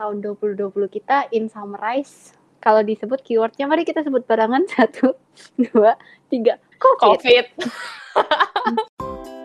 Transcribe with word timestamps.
tahun 0.00 0.24
2020 0.24 0.72
kita 0.88 1.28
in 1.36 1.52
summarize. 1.52 2.32
Kalau 2.64 2.80
disebut 2.80 3.20
keywordnya, 3.20 3.68
mari 3.68 3.84
kita 3.84 4.00
sebut 4.00 4.24
barangan 4.24 4.64
satu, 4.72 5.12
dua, 5.60 6.00
tiga. 6.32 6.56
COVID. 6.80 7.20
COVID. 7.20 7.46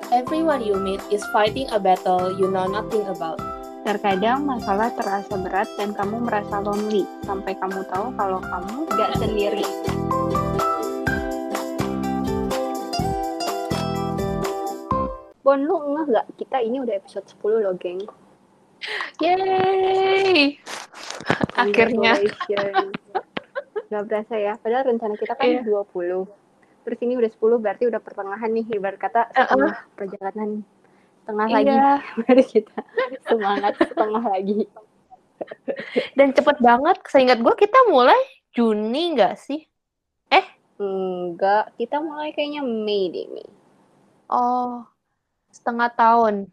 Everyone 0.16 0.64
you 0.64 0.80
meet 0.80 1.04
is 1.12 1.20
fighting 1.36 1.68
a 1.76 1.80
battle 1.80 2.32
you 2.40 2.48
know 2.48 2.64
nothing 2.64 3.04
about. 3.12 3.36
Terkadang 3.84 4.48
masalah 4.48 4.90
terasa 4.96 5.36
berat 5.36 5.68
dan 5.76 5.92
kamu 5.92 6.24
merasa 6.24 6.64
lonely 6.64 7.04
sampai 7.28 7.54
kamu 7.60 7.84
tahu 7.92 8.16
kalau 8.16 8.40
kamu 8.40 8.88
gak 8.96 9.12
sendiri. 9.20 9.68
Bon, 15.44 15.60
lu 15.62 15.76
ngeh 15.78 16.08
gak? 16.16 16.28
Kita 16.40 16.58
ini 16.64 16.82
udah 16.82 16.96
episode 16.98 17.28
10 17.30 17.62
loh, 17.62 17.76
geng. 17.78 18.02
Yeay. 19.22 20.60
Akhirnya. 21.56 22.14
Gak 23.86 24.04
berasa 24.10 24.36
ya, 24.36 24.54
padahal 24.60 24.92
rencana 24.92 25.14
kita 25.16 25.38
kan 25.38 25.46
Iya. 25.46 25.62
20. 25.64 26.26
Terus 26.86 27.00
ini 27.02 27.14
udah 27.18 27.30
10, 27.30 27.58
berarti 27.62 27.84
udah 27.90 28.02
pertengahan 28.02 28.50
nih, 28.54 28.66
ibarat 28.76 29.00
kata 29.00 29.30
setengah 29.34 29.74
perjalanan. 29.94 30.50
Setengah 31.24 31.48
lagi, 31.50 31.66
Iya. 31.74 31.92
baru 32.22 32.44
kita 32.46 32.78
semangat 33.26 33.74
setengah 33.82 34.24
lagi. 34.26 34.60
Dan 36.14 36.28
cepet 36.34 36.58
banget. 36.62 36.98
Seingat 37.10 37.40
gue 37.42 37.54
kita 37.58 37.80
mulai 37.90 38.18
Juni 38.56 39.18
nggak 39.18 39.36
sih? 39.36 39.62
Enggak, 40.76 41.72
kita 41.80 42.04
mulai 42.04 42.36
kayaknya 42.36 42.60
Mei 42.60 43.08
deh, 43.08 43.32
Mei. 43.32 43.48
Oh, 44.28 44.84
setengah 45.48 45.88
tahun. 45.96 46.52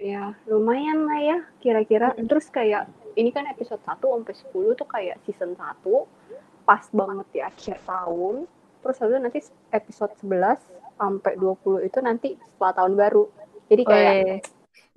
Ya, 0.00 0.32
lumayan 0.48 1.04
lah 1.04 1.20
ya, 1.20 1.38
kira-kira. 1.60 2.16
Terus 2.16 2.48
kayak, 2.48 2.88
ini 3.20 3.28
kan 3.36 3.44
episode 3.52 3.84
1 3.84 4.00
sampai 4.00 4.32
10 4.32 4.72
tuh 4.72 4.88
kayak 4.88 5.20
season 5.28 5.52
1, 5.52 6.08
pas 6.64 6.80
banget 6.88 7.26
di 7.28 7.40
akhir 7.44 7.76
tahun. 7.84 8.48
Terus 8.80 8.96
itu 8.96 9.16
nanti 9.20 9.40
episode 9.68 10.16
11 10.24 10.56
sampai 10.96 11.32
20 11.36 11.84
itu 11.84 11.98
nanti 12.00 12.28
setelah 12.40 12.72
tahun 12.80 12.96
baru. 12.96 13.24
Jadi 13.68 13.82
kayak 13.84 14.16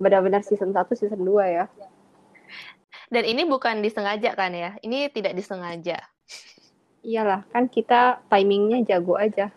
benar-benar 0.00 0.40
season 0.40 0.72
1, 0.72 0.96
season 0.96 1.20
2 1.20 1.52
ya. 1.52 1.68
Dan 3.12 3.28
ini 3.28 3.44
bukan 3.44 3.84
disengaja 3.84 4.32
kan 4.32 4.56
ya? 4.56 4.72
Ini 4.80 5.12
tidak 5.12 5.36
disengaja. 5.36 6.00
Iyalah, 7.04 7.44
kan 7.52 7.68
kita 7.68 8.24
timingnya 8.32 8.80
jago 8.88 9.20
aja. 9.20 9.52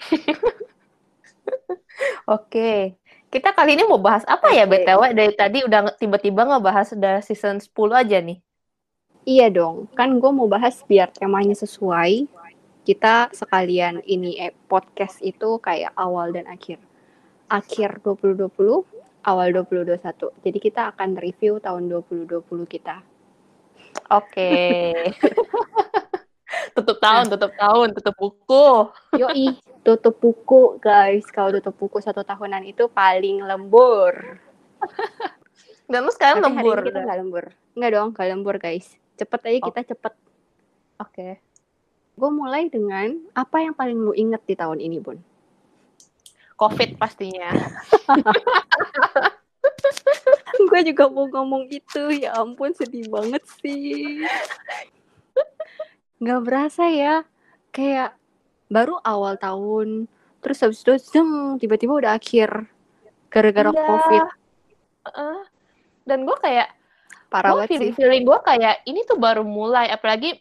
Oke. 2.24 2.96
Kita 3.28 3.52
kali 3.52 3.76
ini 3.76 3.84
mau 3.84 4.00
bahas 4.00 4.24
apa 4.24 4.48
ya, 4.56 4.64
Oke. 4.64 4.80
BTW? 4.80 5.02
Dari 5.12 5.34
tadi 5.36 5.58
udah 5.60 5.92
tiba-tiba 6.00 6.48
ngebahas 6.48 6.96
udah 6.96 7.20
season 7.20 7.60
10 7.60 7.68
aja 7.92 8.24
nih. 8.24 8.40
Iya 9.28 9.52
dong, 9.52 9.92
kan 9.92 10.16
gue 10.16 10.32
mau 10.32 10.48
bahas 10.48 10.80
biar 10.88 11.12
temanya 11.12 11.52
sesuai. 11.52 12.24
Kita 12.88 13.28
sekalian 13.36 14.00
ini 14.08 14.40
eh, 14.40 14.56
podcast 14.64 15.20
itu 15.20 15.60
kayak 15.60 15.92
awal 15.92 16.32
dan 16.32 16.48
akhir. 16.48 16.80
Akhir 17.52 18.00
2020, 18.00 18.48
awal 19.28 19.52
2021. 19.52 20.32
Jadi 20.40 20.58
kita 20.64 20.96
akan 20.96 21.20
review 21.20 21.60
tahun 21.60 21.92
2020 21.92 22.40
kita. 22.64 23.04
Oke. 24.08 24.52
tutup 26.76 26.96
tahun, 26.96 27.28
tutup 27.28 27.52
tahun, 27.52 27.88
tutup 27.92 28.14
buku. 28.16 28.68
Yoi, 29.20 29.52
tutup 29.88 30.20
buku 30.20 30.76
guys. 30.76 31.24
Kalau 31.32 31.56
tutup 31.56 31.72
buku 31.80 32.04
satu 32.04 32.20
tahunan 32.20 32.68
itu 32.68 32.84
paling 32.92 33.40
lembur. 33.40 34.12
Dan 35.88 36.04
lu 36.04 36.12
sekarang 36.12 36.44
Tapi 36.44 36.52
hari 36.52 36.60
lembur. 36.60 36.76
ini 36.76 36.88
kita 36.92 37.00
nggak 37.00 37.18
lembur. 37.24 37.44
Nggak 37.72 37.90
dong, 37.96 38.08
nggak 38.12 38.28
lembur 38.28 38.54
guys. 38.60 38.86
Cepet 39.16 39.40
aja 39.48 39.58
Oh. 39.58 39.66
kita 39.72 39.80
cepet. 39.96 40.14
Oke. 41.00 41.28
Gue 42.18 42.28
mulai 42.28 42.68
dengan 42.68 43.16
apa 43.32 43.64
yang 43.64 43.72
paling 43.72 43.96
lu 43.96 44.12
inget 44.12 44.44
di 44.44 44.52
tahun 44.52 44.82
ini, 44.82 45.00
Bun? 45.00 45.16
Covid 46.58 46.98
pastinya. 46.98 47.54
gue 50.58 50.80
juga 50.84 51.08
mau 51.08 51.24
ngomong 51.24 51.70
itu 51.70 52.12
ya 52.12 52.34
ampun 52.36 52.74
sedih 52.74 53.06
banget 53.08 53.40
sih 53.62 54.26
nggak 56.18 56.40
berasa 56.42 56.90
ya 56.90 57.22
kayak 57.70 58.18
baru 58.68 59.00
awal 59.02 59.34
tahun 59.36 60.06
terus 60.38 60.62
habis 60.62 60.80
itu 60.80 60.94
zeng 61.00 61.56
tiba-tiba 61.56 61.98
udah 61.98 62.12
akhir 62.14 62.68
gara-gara 63.28 63.72
Iya. 63.72 63.82
covid 63.82 64.24
Heeh. 65.08 65.40
Dan 66.04 66.24
gue 66.24 66.36
kayak, 66.36 66.68
parah 67.28 67.52
gue 67.52 67.64
banget 67.64 67.68
sih 67.68 67.76
feeling, 67.76 67.94
feeling 67.96 68.22
gue 68.24 68.38
kayak 68.44 68.84
ini 68.84 69.04
tuh 69.04 69.16
baru 69.16 69.40
mulai. 69.40 69.88
Apalagi 69.88 70.36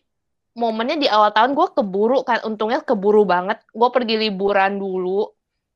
momennya 0.55 0.95
di 0.95 1.07
awal 1.07 1.31
tahun 1.31 1.55
gue 1.55 1.67
keburu 1.71 2.23
kan. 2.23 2.43
Untungnya 2.43 2.83
keburu 2.83 3.23
banget. 3.23 3.63
Gue 3.71 3.87
pergi 3.91 4.19
liburan 4.19 4.75
dulu. 4.75 5.31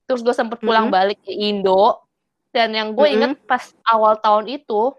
Terus 0.07 0.23
gue 0.23 0.35
sempet 0.35 0.59
pulang 0.59 0.87
Mhm. 0.87 0.93
balik 0.95 1.19
ke 1.23 1.31
Indo. 1.31 2.03
Dan 2.51 2.75
yang 2.75 2.91
gue 2.91 3.07
Mhm. 3.07 3.15
inget 3.15 3.33
pas 3.47 3.63
awal 3.87 4.19
tahun 4.19 4.51
itu, 4.51 4.91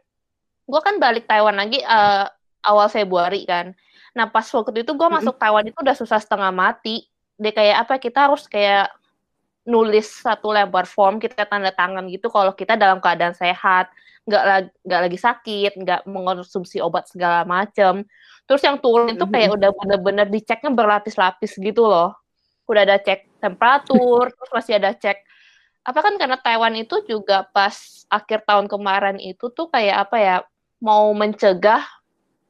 gue 0.64 0.80
kan 0.80 0.96
balik 0.96 1.28
Taiwan 1.28 1.56
lagi 1.56 1.84
eh, 1.84 2.24
awal 2.64 2.88
Februari 2.88 3.44
kan. 3.44 3.76
Nah 4.12 4.24
pas 4.24 4.44
waktu 4.48 4.88
itu 4.88 4.92
gue 4.92 5.08
Mhm. 5.08 5.14
masuk 5.20 5.36
Taiwan 5.36 5.68
itu 5.68 5.76
udah 5.76 5.96
susah 5.96 6.16
setengah 6.16 6.48
mati. 6.48 7.11
Dia 7.40 7.52
kayak 7.52 7.76
apa? 7.86 7.94
Kita 8.00 8.28
harus 8.28 8.44
kayak 8.48 8.92
nulis 9.62 10.10
satu 10.26 10.50
lembar 10.50 10.90
form 10.90 11.22
kita 11.22 11.46
tanda 11.46 11.70
tangan 11.70 12.10
gitu 12.10 12.26
kalau 12.26 12.50
kita 12.50 12.74
dalam 12.74 12.98
keadaan 12.98 13.34
sehat 13.34 13.94
nggak 14.26 14.44
lagi 14.46 14.70
nggak 14.86 15.00
lagi 15.06 15.18
sakit 15.18 15.72
nggak 15.82 16.00
mengonsumsi 16.06 16.82
obat 16.82 17.06
segala 17.10 17.46
macem 17.46 18.02
terus 18.46 18.62
yang 18.62 18.78
turun 18.78 19.14
itu 19.14 19.22
kayak 19.26 19.54
udah 19.54 19.70
bener-bener 19.70 20.26
diceknya 20.26 20.70
berlapis-lapis 20.74 21.58
gitu 21.58 21.86
loh 21.86 22.14
udah 22.66 22.82
ada 22.86 22.98
cek 22.98 23.42
temperatur 23.42 24.30
terus 24.34 24.50
masih 24.50 24.78
ada 24.78 24.94
cek 24.94 25.18
apa 25.82 25.98
kan 25.98 26.14
karena 26.14 26.38
Taiwan 26.38 26.74
itu 26.78 27.02
juga 27.06 27.46
pas 27.50 28.06
akhir 28.06 28.46
tahun 28.46 28.70
kemarin 28.70 29.18
itu 29.18 29.50
tuh 29.50 29.66
kayak 29.70 30.10
apa 30.10 30.16
ya 30.18 30.36
mau 30.78 31.10
mencegah 31.14 31.82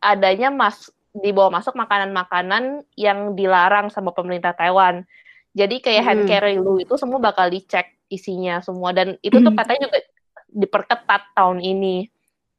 adanya 0.00 0.52
mas 0.52 0.92
dibawa 1.12 1.52
masuk 1.52 1.76
makanan-makanan 1.76 2.84
yang 2.96 3.36
dilarang 3.36 3.92
sama 3.92 4.10
pemerintah 4.16 4.56
Taiwan 4.56 5.04
jadi 5.52 5.76
kayak 5.84 6.02
hand 6.04 6.22
Hmm. 6.24 6.30
carry 6.30 6.56
lu 6.56 6.80
itu 6.80 6.94
semua 6.96 7.20
bakal 7.20 7.52
dicek 7.52 7.86
isinya 8.08 8.60
semua 8.64 8.92
dan 8.96 9.20
itu 9.20 9.36
tuh 9.40 9.52
katanya 9.52 9.88
juga 9.88 9.98
diperketat 10.52 11.22
tahun 11.36 11.60
ini. 11.64 12.08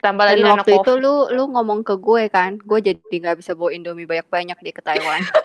Tambah 0.01 0.25
lagi 0.25 0.43
waktu 0.45 0.69
itu 0.83 0.91
COVID. 0.93 1.01
lu 1.01 1.13
lu 1.31 1.43
ngomong 1.53 1.81
ke 1.87 1.95
gue 1.97 2.23
kan 2.29 2.59
gue 2.59 2.79
jadi 2.83 3.15
nggak 3.23 3.37
bisa 3.39 3.55
bawa 3.55 3.71
indomie 3.71 4.05
banyak-banyak 4.09 4.57
di 4.61 4.71
ke 4.75 4.81
Taiwan 4.83 5.21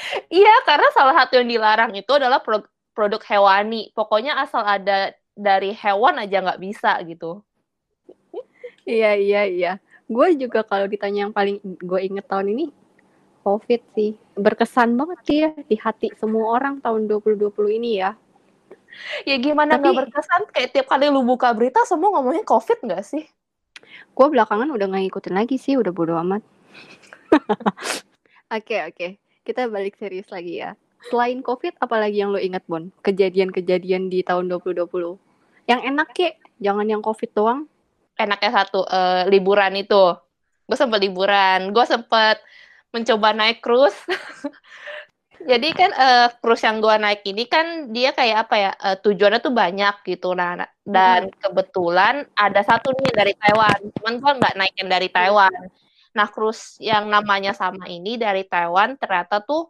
Iya, 0.30 0.54
karena 0.66 0.88
salah 0.94 1.14
satu 1.24 1.38
yang 1.40 1.48
dilarang 1.50 1.92
itu 1.98 2.10
adalah 2.14 2.38
pro- 2.42 2.68
produk 2.94 3.22
hewani. 3.26 3.90
Pokoknya 3.96 4.38
asal 4.42 4.62
ada 4.66 5.12
dari 5.36 5.70
hewan 5.76 6.16
aja 6.22 6.36
nggak 6.44 6.60
bisa 6.62 6.90
gitu. 7.06 7.42
iya 8.86 9.10
iya 9.18 9.40
iya 9.46 9.72
gue 10.06 10.28
juga 10.38 10.62
kalau 10.62 10.86
ditanya 10.86 11.28
yang 11.28 11.34
paling 11.34 11.58
gue 11.62 12.00
inget 12.02 12.26
tahun 12.30 12.54
ini 12.54 12.66
covid 13.42 13.82
sih 13.94 14.14
berkesan 14.38 14.94
banget 14.94 15.18
sih 15.26 15.38
ya 15.42 15.50
di 15.66 15.76
hati 15.78 16.14
semua 16.18 16.58
orang 16.58 16.78
tahun 16.82 17.10
2020 17.10 17.78
ini 17.78 17.90
ya 18.02 18.14
Ya 19.28 19.36
gimana 19.36 19.76
nggak 19.76 20.08
berkesan? 20.08 20.48
Kayak 20.52 20.70
tiap 20.72 20.86
kali 20.88 21.12
lu 21.12 21.20
buka 21.20 21.52
berita 21.52 21.84
semua 21.84 22.16
ngomongin 22.16 22.48
COVID 22.48 22.88
nggak 22.88 23.04
sih? 23.04 23.24
Gue 24.16 24.26
belakangan 24.32 24.72
udah 24.72 24.86
nggak 24.88 25.02
ngikutin 25.08 25.34
lagi 25.36 25.56
sih, 25.60 25.76
udah 25.76 25.92
bodo 25.92 26.16
amat. 26.16 26.42
Oke 28.56 28.78
oke, 28.86 29.18
kita 29.42 29.66
balik 29.66 29.98
serius 29.98 30.30
lagi 30.30 30.62
ya. 30.62 30.78
Selain 31.10 31.42
COVID, 31.42 31.82
apalagi 31.82 32.22
yang 32.22 32.30
lo 32.30 32.38
ingat 32.38 32.62
Bon? 32.70 32.94
Kejadian-kejadian 33.02 34.06
di 34.06 34.22
tahun 34.22 34.46
2020. 34.46 34.86
Yang 35.66 35.80
enak 35.82 36.08
kek, 36.14 36.38
jangan 36.62 36.86
yang 36.86 37.02
COVID 37.02 37.30
doang. 37.34 37.66
Enaknya 38.16 38.50
satu, 38.64 38.84
eh, 38.88 39.28
liburan 39.32 39.76
itu. 39.76 40.16
Gue 40.66 40.76
sempet 40.76 41.00
liburan. 41.04 41.70
Gue 41.70 41.84
sempet 41.84 42.40
mencoba 42.90 43.36
naik 43.36 43.60
cruise. 43.60 43.96
Jadi 45.50 45.68
kan 45.76 45.90
eh, 45.92 46.28
cruise 46.40 46.64
yang 46.64 46.80
gue 46.80 46.96
naik 46.96 47.20
ini 47.28 47.44
kan 47.46 47.92
dia 47.92 48.10
kayak 48.16 48.48
apa 48.48 48.54
ya 48.56 48.70
eh, 48.72 48.96
tujuannya 49.04 49.40
tuh 49.44 49.52
banyak 49.52 49.94
gitu 50.08 50.32
nah 50.32 50.64
dan 50.86 51.28
kebetulan 51.42 52.24
ada 52.38 52.62
satu 52.64 52.94
nih 52.94 53.12
dari 53.12 53.32
Taiwan 53.36 53.80
cuman 54.00 54.14
gue 54.22 54.32
nggak 54.38 54.54
naik 54.56 54.74
yang 54.80 54.90
dari 54.90 55.08
Taiwan 55.12 55.60
nah 56.16 56.26
cruise 56.32 56.80
yang 56.80 57.10
namanya 57.12 57.52
sama 57.52 57.84
ini 57.90 58.16
dari 58.16 58.48
Taiwan 58.48 58.96
ternyata 58.96 59.44
tuh 59.44 59.68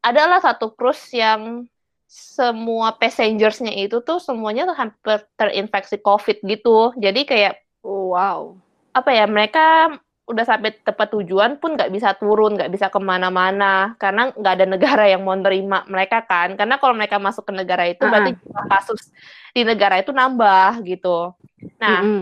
adalah 0.00 0.38
satu 0.38 0.72
cruise 0.78 1.10
yang 1.10 1.66
semua 2.10 2.94
passengersnya 2.98 3.70
itu 3.74 4.02
tuh 4.02 4.18
semuanya 4.18 4.66
tuh 4.66 4.76
hampir 4.78 5.18
terinfeksi 5.34 5.98
COVID 6.02 6.42
gitu 6.46 6.94
jadi 6.98 7.20
kayak 7.26 7.54
Oh, 7.80 8.12
wow. 8.12 8.56
apa 8.90 9.14
ya 9.14 9.24
mereka 9.30 9.94
udah 10.30 10.46
sampai 10.46 10.70
tempat 10.78 11.10
tujuan 11.10 11.58
pun 11.58 11.74
nggak 11.74 11.90
bisa 11.90 12.14
turun, 12.14 12.54
nggak 12.54 12.70
bisa 12.70 12.86
ke 12.86 13.02
mana-mana 13.02 13.98
karena 13.98 14.30
nggak 14.30 14.54
ada 14.62 14.66
negara 14.66 15.04
yang 15.10 15.26
mau 15.26 15.34
nerima 15.34 15.82
mereka 15.90 16.22
kan. 16.22 16.54
Karena 16.54 16.78
kalau 16.78 16.94
mereka 16.94 17.18
masuk 17.18 17.50
ke 17.50 17.52
negara 17.54 17.90
itu 17.90 18.06
Uh-uh. 18.06 18.10
berarti 18.14 18.38
jumlah 18.38 18.66
kasus 18.70 19.10
di 19.50 19.62
negara 19.66 19.98
itu 19.98 20.14
nambah 20.14 20.86
gitu. 20.86 21.34
Nah, 21.82 21.98
Mm-mm. 22.00 22.20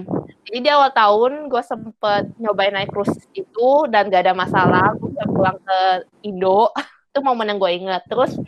jadi 0.49 0.59
di 0.65 0.71
awal 0.73 0.91
tahun 0.97 1.53
gue 1.53 1.63
sempet 1.63 2.33
nyobain 2.41 2.73
naik 2.73 2.91
cruise 2.91 3.13
itu 3.37 3.69
dan 3.93 4.09
gak 4.09 4.25
ada 4.25 4.35
masalah. 4.35 4.97
Gue 4.97 5.25
pulang 5.29 5.61
ke 5.61 5.79
Indo. 6.25 6.73
itu 7.13 7.21
momen 7.21 7.53
yang 7.53 7.61
gue 7.61 7.73
inget. 7.77 8.03
Terus 8.09 8.41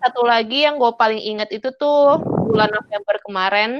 satu 0.00 0.22
lagi 0.24 0.64
yang 0.64 0.80
gue 0.80 0.92
paling 0.96 1.20
inget 1.20 1.52
itu 1.52 1.68
tuh 1.76 2.22
bulan 2.22 2.72
November 2.72 3.16
kemarin. 3.20 3.70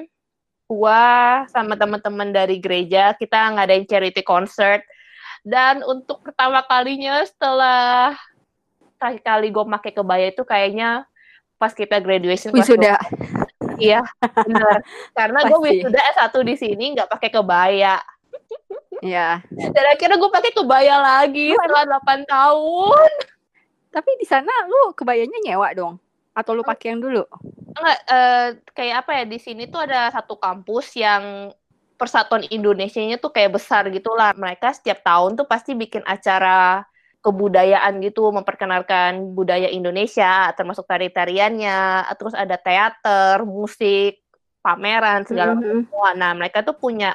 Gue 0.69 1.09
sama 1.49 1.81
teman-teman 1.81 2.29
dari 2.29 2.61
gereja 2.61 3.17
kita 3.17 3.57
ngadain 3.57 3.89
charity 3.89 4.21
concert. 4.21 4.85
Dan 5.41 5.81
untuk 5.81 6.21
pertama 6.21 6.61
kalinya 6.61 7.25
setelah 7.25 8.13
terakhir 9.01 9.23
kali 9.25 9.49
gue 9.49 9.65
pakai 9.65 9.93
kebaya 9.97 10.27
itu 10.29 10.45
kayaknya 10.45 11.09
pas 11.57 11.73
kita 11.73 12.05
graduation 12.05 12.53
Wisuda. 12.53 13.01
Iya, 13.79 14.03
benar. 14.45 14.85
Karena 15.19 15.39
gue 15.47 15.59
wisuda 15.63 16.01
S1 16.19 16.35
di 16.43 16.55
sini 16.59 16.85
nggak 16.99 17.09
pakai 17.17 17.31
kebaya. 17.31 17.97
Ya. 19.01 19.41
Dan 19.49 19.85
akhirnya 19.89 20.19
gue 20.19 20.31
pakai 20.35 20.53
kebaya 20.53 20.99
lagi 20.99 21.55
setelah 21.55 22.03
8 22.03 22.27
tahun. 22.27 23.11
Tapi 23.89 24.11
di 24.21 24.27
sana 24.29 24.51
lu 24.67 24.93
kebayanya 24.93 25.39
nyewa 25.47 25.71
dong? 25.73 25.95
Atau 26.35 26.59
lu 26.59 26.67
pakai 26.67 26.93
yang 26.93 27.01
dulu? 27.01 27.25
Enggak, 27.79 27.99
eh, 28.11 28.49
kayak 28.75 28.97
apa 29.07 29.11
ya, 29.23 29.25
di 29.31 29.39
sini 29.39 29.71
tuh 29.71 29.87
ada 29.87 30.11
satu 30.11 30.35
kampus 30.35 30.99
yang 30.99 31.55
persatuan 31.99 32.47
Indonesianya 32.51 33.19
tuh 33.23 33.31
kayak 33.31 33.55
besar 33.59 33.87
gitu 33.95 34.11
lah. 34.19 34.35
Mereka 34.35 34.75
setiap 34.75 35.03
tahun 35.07 35.39
tuh 35.39 35.47
pasti 35.47 35.79
bikin 35.79 36.03
acara 36.07 36.83
kebudayaan 37.23 37.99
gitu, 38.03 38.31
memperkenalkan 38.31 39.35
budaya 39.35 39.67
Indonesia, 39.71 40.51
termasuk 40.55 40.87
tari-tariannya, 40.87 42.07
terus 42.19 42.35
ada 42.35 42.55
teater, 42.59 43.43
musik, 43.43 44.23
pameran, 44.63 45.27
segala 45.27 45.59
Mhm. 45.59 45.87
semua. 45.91 46.09
Nah, 46.15 46.31
mereka 46.35 46.63
tuh 46.63 46.79
punya 46.79 47.15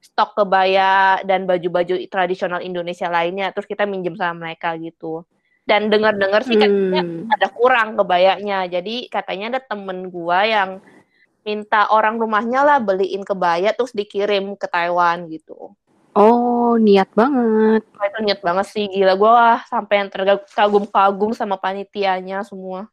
stok 0.00 0.38
kebaya 0.38 1.20
dan 1.26 1.44
baju-baju 1.44 1.98
tradisional 2.08 2.62
Indonesia 2.62 3.10
lainnya, 3.10 3.50
terus 3.50 3.66
kita 3.66 3.84
minjem 3.86 4.14
sama 4.14 4.48
mereka 4.48 4.74
gitu. 4.78 5.26
Dan 5.70 5.86
dengar-dengar 5.86 6.42
sih 6.42 6.58
katanya 6.58 7.06
Hmm. 7.06 7.30
ada 7.30 7.46
kurang 7.54 7.94
kebayanya. 7.94 8.66
Jadi 8.66 9.06
katanya 9.06 9.54
ada 9.54 9.60
temen 9.62 10.10
gua 10.10 10.42
yang 10.42 10.82
minta 11.46 11.86
orang 11.94 12.18
rumahnya 12.18 12.66
lah 12.66 12.78
beliin 12.82 13.22
kebaya 13.22 13.70
terus 13.70 13.94
dikirim 13.94 14.58
ke 14.58 14.66
Taiwan 14.66 15.30
gitu. 15.30 15.78
Oh, 16.10 16.74
niat 16.74 17.06
banget. 17.14 17.86
Wah, 17.94 18.06
itu 18.10 18.18
niat 18.26 18.42
banget 18.42 18.66
sih, 18.66 18.90
gila 18.90 19.14
gua 19.14 19.30
wah, 19.30 19.60
sampai 19.70 20.02
yang 20.02 20.10
terkagum-kagum 20.10 21.38
sama 21.38 21.54
panitianya 21.54 22.42
semua. 22.42 22.90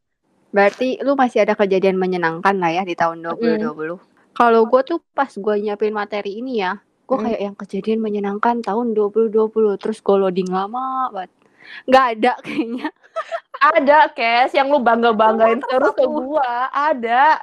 Berarti 0.54 1.02
lu 1.02 1.18
masih 1.18 1.42
ada 1.44 1.58
kejadian 1.58 1.98
menyenangkan 1.98 2.56
lah 2.62 2.72
ya 2.72 2.86
di 2.86 2.94
tahun 2.94 3.26
2020. 3.26 3.98
Kalau 4.38 4.70
gue 4.70 4.82
tuh 4.86 5.02
pas 5.18 5.28
gue 5.34 5.56
nyiapin 5.66 5.90
materi 5.90 6.40
ini 6.40 6.62
ya, 6.62 6.78
gue 7.10 7.18
kayak 7.18 7.42
yang 7.42 7.56
kejadian 7.58 8.00
menyenangkan 8.00 8.62
tahun 8.62 8.94
2020. 8.94 9.82
Terus 9.82 9.98
gue 9.98 10.16
loading 10.16 10.54
lama 10.54 11.10
banget. 11.10 11.34
Nggak 11.88 12.06
ada 12.18 12.32
kayaknya. 12.44 12.88
Ada, 13.58 13.98
Kes, 14.14 14.54
yang 14.54 14.70
lu 14.70 14.78
bangga-banggain 14.80 15.62
Sama 15.66 15.70
terus 15.74 15.94
ke 15.98 16.06
gua. 16.06 16.70
Ada. 16.70 17.42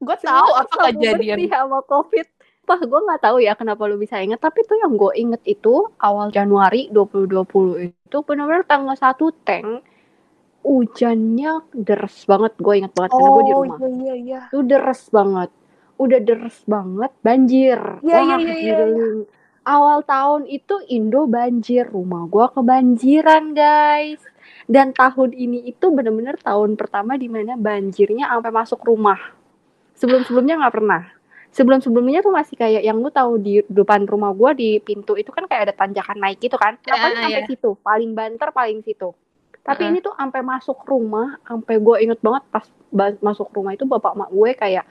Gue 0.00 0.16
tahu 0.16 0.48
apa 0.56 0.74
kejadian. 0.96 1.36
sama 1.52 1.84
COVID. 1.84 2.26
Wah, 2.64 2.80
gue 2.80 3.00
nggak 3.02 3.20
tahu 3.20 3.36
ya 3.42 3.52
kenapa 3.58 3.82
lu 3.90 4.00
bisa 4.00 4.22
inget. 4.22 4.40
Tapi 4.40 4.64
tuh 4.64 4.78
yang 4.80 4.94
gue 4.96 5.12
inget 5.18 5.42
itu 5.44 5.90
awal 6.00 6.30
Januari 6.32 6.88
2020 6.88 7.90
itu 7.90 8.18
benar-benar 8.24 8.64
tanggal 8.64 8.96
1 8.96 9.20
tank 9.44 9.84
hujannya 10.64 11.52
deres 11.74 12.24
banget. 12.24 12.52
Gue 12.60 12.74
inget 12.80 12.92
banget 12.94 13.10
karena 13.12 13.28
gue 13.28 13.44
di 13.44 13.52
rumah. 13.52 13.76
iya, 13.76 13.90
iya, 13.90 14.14
iya. 14.16 14.40
Itu 14.48 14.64
deres 14.64 15.02
banget. 15.12 15.50
Udah 16.00 16.20
deres 16.24 16.58
banget, 16.64 17.12
banjir. 17.20 17.80
Iya, 18.00 18.18
iya, 18.24 18.36
Wah, 18.36 18.40
iya, 18.40 18.54
iya, 18.56 18.76
giling. 18.86 19.18
Awal 19.60 20.00
tahun 20.08 20.48
itu 20.48 20.80
Indo 20.88 21.28
banjir, 21.28 21.84
rumah 21.88 22.24
gua 22.24 22.48
kebanjiran, 22.48 23.52
guys. 23.52 24.24
Dan 24.64 24.96
tahun 24.96 25.34
ini 25.36 25.68
itu 25.68 25.90
bener-bener 25.92 26.38
tahun 26.40 26.78
pertama 26.78 27.18
di 27.20 27.28
mana 27.28 27.58
banjirnya 27.58 28.30
sampai 28.30 28.52
masuk 28.54 28.80
rumah. 28.86 29.18
Sebelum-sebelumnya 29.98 30.64
nggak 30.64 30.74
pernah. 30.74 31.02
Sebelum-sebelumnya 31.50 32.22
tuh 32.22 32.30
masih 32.30 32.54
kayak 32.54 32.82
yang 32.86 33.02
lu 33.02 33.10
tahu 33.10 33.36
di 33.36 33.60
depan 33.66 34.06
rumah 34.06 34.30
gua 34.30 34.54
di 34.54 34.78
pintu 34.80 35.18
itu 35.18 35.34
kan 35.34 35.44
kayak 35.50 35.70
ada 35.70 35.74
tanjakan 35.74 36.16
naik 36.22 36.38
gitu 36.40 36.56
kan. 36.56 36.78
Ya, 36.86 36.94
Paling 36.96 37.18
sampai 37.20 37.42
ya. 37.42 37.48
situ, 37.50 37.70
paling 37.82 38.10
banter 38.14 38.48
paling 38.54 38.80
situ. 38.86 39.10
Tapi 39.60 39.82
Heeh. 39.84 39.92
ini 39.92 39.98
tuh 40.00 40.16
sampai 40.16 40.40
masuk 40.40 40.78
rumah, 40.88 41.36
sampai 41.44 41.76
gue 41.76 41.96
inget 42.00 42.20
banget 42.24 42.42
pas 42.48 42.64
ba- 42.88 43.20
masuk 43.20 43.52
rumah 43.52 43.76
itu 43.76 43.84
bapak 43.84 44.16
mak 44.16 44.30
gue 44.32 44.50
kayak 44.56 44.88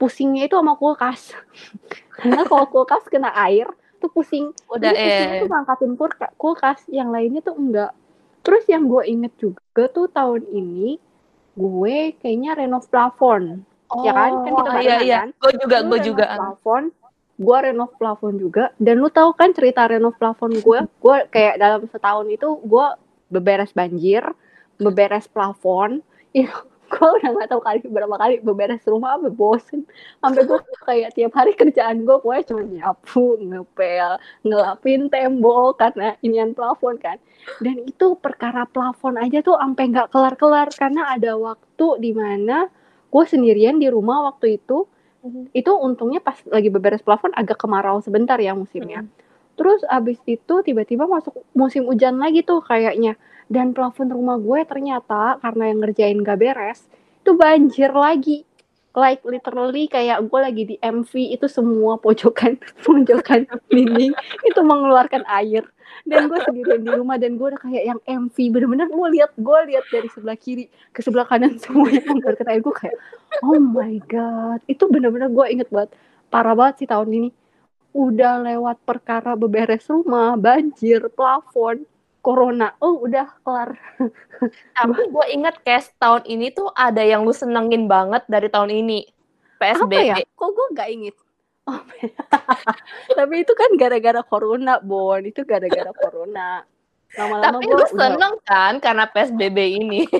pusingnya 0.00 0.48
itu 0.48 0.56
sama 0.56 0.80
kulkas. 0.80 1.36
Karena 2.16 2.48
kalau 2.48 2.66
kulkas 2.72 3.04
kena 3.12 3.36
air 3.36 3.68
tuh 4.02 4.10
pusing. 4.10 4.50
Udah, 4.66 4.90
Jadi 4.90 4.98
pusingnya 4.98 5.36
eh. 5.38 5.42
tuh 5.46 5.50
ngangkatin 5.54 5.92
kulkas, 6.34 6.80
yang 6.90 7.08
lainnya 7.14 7.40
tuh 7.40 7.54
enggak. 7.54 7.94
Terus 8.42 8.66
yang 8.66 8.90
gue 8.90 9.02
inget 9.06 9.32
juga 9.38 9.86
tuh 9.94 10.10
tahun 10.10 10.42
ini 10.50 10.98
gue 11.54 11.96
kayaknya 12.18 12.58
renov 12.58 12.90
plafon. 12.90 13.62
Ya 14.02 14.12
kan? 14.16 14.42
Kan 14.42 14.52
kita 14.56 14.70
Oh, 14.72 14.80
iya, 14.82 14.96
iya. 15.04 15.18
kan? 15.22 15.28
Gue 15.38 15.52
juga, 15.62 15.76
gue 15.86 15.98
juga. 16.02 16.26
Plafon, 16.34 16.82
gue 17.38 17.58
renov 17.70 17.92
plafon 18.00 18.34
juga. 18.40 18.64
Dan 18.80 18.98
lu 18.98 19.12
tahu 19.12 19.30
kan 19.36 19.54
cerita 19.54 19.86
renov 19.86 20.16
plafon 20.18 20.58
gue? 20.58 20.78
Gue 21.04 21.16
kayak 21.30 21.60
dalam 21.60 21.86
setahun 21.86 22.26
itu 22.32 22.48
gue 22.64 22.86
beberes 23.30 23.70
banjir, 23.76 24.24
beberes 24.80 25.28
plafon. 25.30 26.02
Itu 26.32 26.50
gue 26.92 27.08
udah 27.08 27.30
gak 27.40 27.48
tahu 27.48 27.62
kali 27.64 27.78
berapa 27.88 28.16
kali 28.20 28.34
beberes 28.44 28.84
rumah 28.84 29.16
sampai 29.16 29.32
bosen. 29.32 29.80
Sampai 30.20 30.44
gue 30.44 30.60
kayak 30.88 31.10
tiap 31.16 31.32
hari 31.32 31.56
kerjaan 31.56 32.04
gue 32.04 32.16
pokoknya 32.20 32.44
cuma 32.52 32.62
nyapu, 32.68 33.40
ngepel, 33.40 34.10
ngelapin 34.44 35.08
tembok 35.08 35.80
karena 35.80 36.14
inian 36.20 36.52
plafon 36.52 37.00
kan. 37.00 37.16
Dan 37.64 37.88
itu 37.88 38.14
perkara 38.20 38.68
plafon 38.68 39.16
aja 39.16 39.40
tuh 39.40 39.56
sampai 39.56 39.84
nggak 39.88 40.12
kelar-kelar 40.12 40.68
karena 40.76 41.16
ada 41.16 41.34
waktu 41.40 41.86
di 41.98 42.12
mana 42.12 42.68
gue 43.08 43.24
sendirian 43.24 43.80
di 43.80 43.88
rumah 43.88 44.28
waktu 44.32 44.60
itu 44.60 44.84
itu 45.54 45.70
untungnya 45.70 46.18
pas 46.18 46.34
lagi 46.50 46.66
beberes 46.66 47.00
plafon 47.00 47.30
agak 47.38 47.62
kemarau 47.62 48.02
sebentar 48.04 48.36
ya 48.42 48.52
musimnya. 48.52 49.06
Terus 49.54 49.84
abis 49.86 50.18
itu 50.26 50.54
tiba-tiba 50.66 51.06
masuk 51.06 51.46
musim 51.54 51.86
hujan 51.86 52.18
lagi 52.18 52.42
tuh 52.42 52.58
kayaknya. 52.64 53.14
Dan 53.52 53.76
plafon 53.76 54.08
rumah 54.08 54.40
gue 54.40 54.64
ternyata 54.64 55.36
karena 55.44 55.68
yang 55.68 55.84
ngerjain 55.84 56.18
gak 56.24 56.40
beres, 56.40 56.88
itu 57.20 57.36
banjir 57.36 57.92
lagi. 57.92 58.48
Like 58.96 59.20
literally 59.28 59.88
kayak 59.92 60.24
gue 60.24 60.40
lagi 60.40 60.62
di 60.68 60.76
MV 60.80 61.12
itu 61.12 61.48
semua 61.48 62.00
pojokan 62.00 62.56
pojokan 62.84 63.44
dinding 63.68 64.12
itu 64.44 64.60
mengeluarkan 64.64 65.28
air. 65.28 65.68
Dan 66.08 66.32
gue 66.32 66.40
sendirian 66.40 66.80
di 66.80 66.90
rumah 66.96 67.20
dan 67.20 67.36
gue 67.36 67.46
udah 67.52 67.60
kayak 67.60 67.84
yang 67.84 68.00
MV 68.04 68.36
bener-bener 68.48 68.88
lu 68.88 69.04
lihat 69.12 69.36
gue 69.36 69.58
lihat 69.68 69.84
dari 69.92 70.08
sebelah 70.08 70.36
kiri 70.40 70.72
ke 70.92 71.04
sebelah 71.04 71.28
kanan 71.28 71.60
semuanya 71.60 72.00
mengeluarkan 72.08 72.46
air 72.48 72.60
gue 72.64 72.74
kayak 72.74 72.96
oh 73.44 73.60
my 73.60 74.00
god. 74.08 74.60
Itu 74.64 74.88
bener-bener 74.88 75.28
gue 75.28 75.46
inget 75.52 75.68
banget. 75.68 75.92
Parah 76.32 76.56
banget 76.56 76.84
sih 76.84 76.88
tahun 76.88 77.08
ini. 77.12 77.30
Udah 77.92 78.40
lewat 78.40 78.80
perkara 78.88 79.36
beberes 79.36 79.84
rumah, 79.92 80.32
banjir, 80.40 81.12
plafon, 81.12 81.84
corona. 82.22 82.72
Oh, 82.78 83.02
udah 83.02 83.26
kelar. 83.42 83.74
Tapi 84.72 85.00
gue 85.14 85.26
inget, 85.28 85.58
Kes, 85.60 85.90
tahun 85.98 86.22
ini 86.24 86.54
tuh 86.54 86.70
ada 86.72 87.02
yang 87.02 87.26
lu 87.26 87.30
senengin 87.30 87.84
banget 87.84 88.22
dari 88.30 88.46
tahun 88.46 88.70
ini. 88.70 89.04
Apa 89.58 89.84
PSBB. 89.84 89.92
ya? 90.06 90.16
Kok 90.32 90.50
gue 90.50 90.66
gak 90.72 90.90
inget? 90.90 91.16
Oh, 91.62 91.78
tapi 93.18 93.46
itu 93.46 93.52
kan 93.54 93.70
gara-gara 93.78 94.22
corona, 94.22 94.78
Bon. 94.78 95.18
Itu 95.20 95.42
gara-gara 95.42 95.90
corona. 95.92 96.62
Lama-lama 97.12 97.60
Tapi 97.60 97.66
gue 97.66 97.70
lu 97.70 97.76
udah 97.76 97.90
seneng 97.92 98.34
kan 98.42 98.72
karena 98.78 99.04
PSBB 99.06 99.58
ini? 99.78 100.00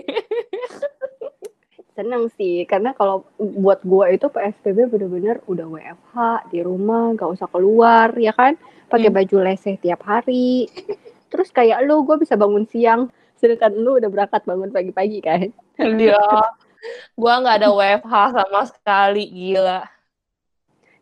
seneng 1.92 2.30
sih. 2.35 2.62
Karena 2.64 2.94
kalau 2.94 3.26
buat 3.37 3.82
gue 3.82 4.06
itu 4.14 4.26
PSBB 4.26 4.88
bener-bener 4.88 5.42
udah 5.44 5.66
WFH 5.66 6.16
di 6.49 6.59
rumah, 6.62 7.12
gak 7.14 7.30
usah 7.35 7.49
keluar, 7.50 8.14
ya 8.16 8.32
kan? 8.32 8.54
Pakai 8.88 9.09
Hmm. 9.09 9.16
baju 9.18 9.37
leseh 9.42 9.76
tiap 9.76 10.04
hari. 10.04 10.68
Terus 11.33 11.49
kayak 11.49 11.81
lu, 11.89 12.05
gue 12.05 12.21
bisa 12.21 12.37
bangun 12.37 12.69
siang. 12.69 13.09
Sedangkan 13.41 13.73
lu 13.73 13.97
udah 13.97 14.12
berangkat 14.12 14.45
bangun 14.45 14.69
pagi-pagi 14.69 15.19
kan? 15.25 15.49
Dia. 15.97 16.21
Gua 17.21 17.39
nggak 17.39 17.57
ada 17.62 17.69
WFH 17.71 18.15
sama 18.35 18.61
sekali, 18.67 19.23
gila. 19.31 19.87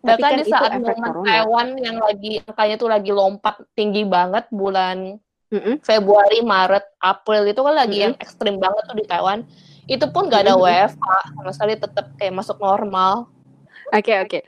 Tapi 0.01 0.17
Bahkan 0.17 0.33
kan 0.33 0.41
di 0.41 0.45
saat 0.49 0.73
momen. 0.81 1.13
Taiwan 1.29 1.69
yang 1.77 1.97
lagi 2.01 2.41
angkanya 2.41 2.77
tuh 2.81 2.89
lagi 2.89 3.11
lompat 3.13 3.61
tinggi 3.77 4.09
banget 4.09 4.49
bulan 4.49 5.21
Mm-mm. 5.53 5.83
Februari, 5.85 6.41
Maret, 6.41 6.97
April 7.03 7.53
itu 7.53 7.61
kan 7.61 7.75
lagi 7.77 8.01
Mm-mm. 8.01 8.05
yang 8.09 8.15
ekstrim 8.17 8.57
banget 8.57 8.83
tuh 8.89 8.97
di 8.97 9.05
Taiwan. 9.05 9.45
Itu 9.85 10.09
pun 10.09 10.33
nggak 10.33 10.49
ada 10.49 10.55
Mm-mm. 10.57 10.65
WFH 10.65 11.09
sama 11.37 11.51
sekali 11.53 11.75
tetap 11.77 12.07
kayak 12.17 12.33
masuk 12.33 12.57
normal. 12.63 13.29
Oke 13.93 14.15
oke. 14.25 14.41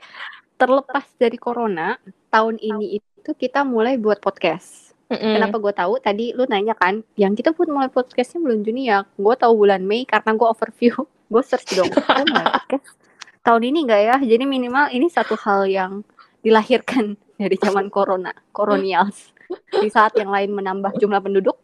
Terlepas 0.57 1.05
dari 1.19 1.37
corona, 1.37 1.99
tahun 2.33 2.57
ini 2.57 2.97
itu 2.97 3.31
kita 3.35 3.61
mulai 3.61 3.99
buat 3.99 4.23
podcast. 4.23 4.92
Mm-mm. 5.13 5.33
Kenapa 5.37 5.55
gue 5.61 5.73
tahu? 5.77 5.93
Tadi 6.01 6.33
lu 6.33 6.49
nanya 6.49 6.73
kan, 6.73 7.05
yang 7.13 7.37
kita 7.37 7.53
pun 7.53 7.69
mulai 7.69 7.93
podcastnya 7.93 8.41
bulan 8.41 8.65
Juni 8.65 8.89
ya. 8.89 9.05
Gue 9.13 9.37
tahu 9.37 9.53
bulan 9.53 9.85
Mei 9.85 10.09
karena 10.09 10.33
gue 10.33 10.47
overview. 10.49 10.93
Gue 11.33 11.41
search 11.41 11.73
dong. 11.73 11.89
Oh, 11.89 12.45
podcast 12.61 12.93
tahun 13.41 13.61
ini 13.73 13.89
enggak 13.89 14.01
ya? 14.05 14.15
Jadi 14.21 14.43
minimal 14.45 14.93
ini 14.93 15.09
satu 15.09 15.33
hal 15.33 15.65
yang 15.65 16.05
dilahirkan 16.45 17.17
dari 17.41 17.57
zaman 17.57 17.89
corona, 17.89 18.29
koronials. 18.53 19.33
Di 19.69 19.89
saat 19.89 20.17
yang 20.17 20.33
lain 20.33 20.53
menambah 20.53 20.97
jumlah 20.97 21.21
penduduk, 21.21 21.57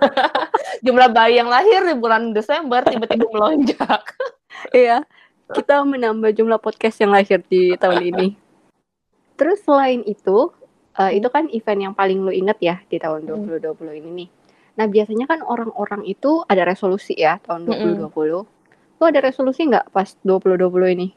Jumlah 0.84 1.08
bayi 1.08 1.40
yang 1.40 1.48
lahir 1.48 1.80
di 1.84 1.96
bulan 1.96 2.36
Desember 2.36 2.84
tiba-tiba 2.84 3.24
melonjak. 3.32 4.02
Iya, 4.76 5.06
kita 5.48 5.88
menambah 5.88 6.36
jumlah 6.36 6.60
podcast 6.60 7.00
yang 7.00 7.14
lahir 7.14 7.40
di 7.48 7.72
tahun 7.80 8.12
ini. 8.12 8.26
Terus 9.38 9.64
selain 9.64 10.04
itu, 10.04 10.52
eh, 11.02 11.10
itu 11.18 11.28
kan 11.34 11.44
event 11.56 11.80
yang 11.90 11.94
paling 12.00 12.18
lu 12.26 12.32
inget 12.40 12.58
ya 12.68 12.76
di 12.90 12.96
tahun 13.04 13.20
Hmm. 13.26 13.48
2020 13.54 13.94
ini 14.00 14.10
nih. 14.24 14.28
Nah 14.78 14.86
biasanya 14.94 15.26
kan 15.32 15.40
orang-orang 15.52 16.02
itu 16.14 16.30
ada 16.52 16.62
resolusi 16.70 17.14
ya 17.26 17.32
tahun 17.46 17.62
Mm-mm. 17.68 18.08
2020. 18.08 18.40
Lu 18.98 19.04
ada 19.10 19.20
resolusi 19.28 19.60
nggak 19.70 19.86
pas 19.94 20.08
2020 20.26 20.88
ini? 20.96 21.08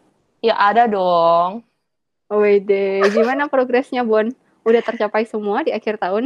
Ya 0.48 0.54
ada 0.70 0.84
dong. 0.94 1.66
Wede, 2.42 2.86
gimana 3.16 3.44
progresnya 3.54 4.02
Bon? 4.10 4.28
Udah 4.68 4.82
tercapai 4.88 5.24
semua 5.32 5.58
di 5.68 5.72
akhir 5.78 5.96
tahun? 6.04 6.24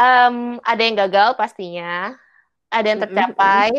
Em, 0.00 0.36
ada 0.70 0.80
yang 0.86 0.96
gagal 1.02 1.28
pastinya, 1.40 2.16
ada 2.74 2.86
yang 2.92 3.00
Mm-mm, 3.00 3.04
tercapai, 3.04 3.70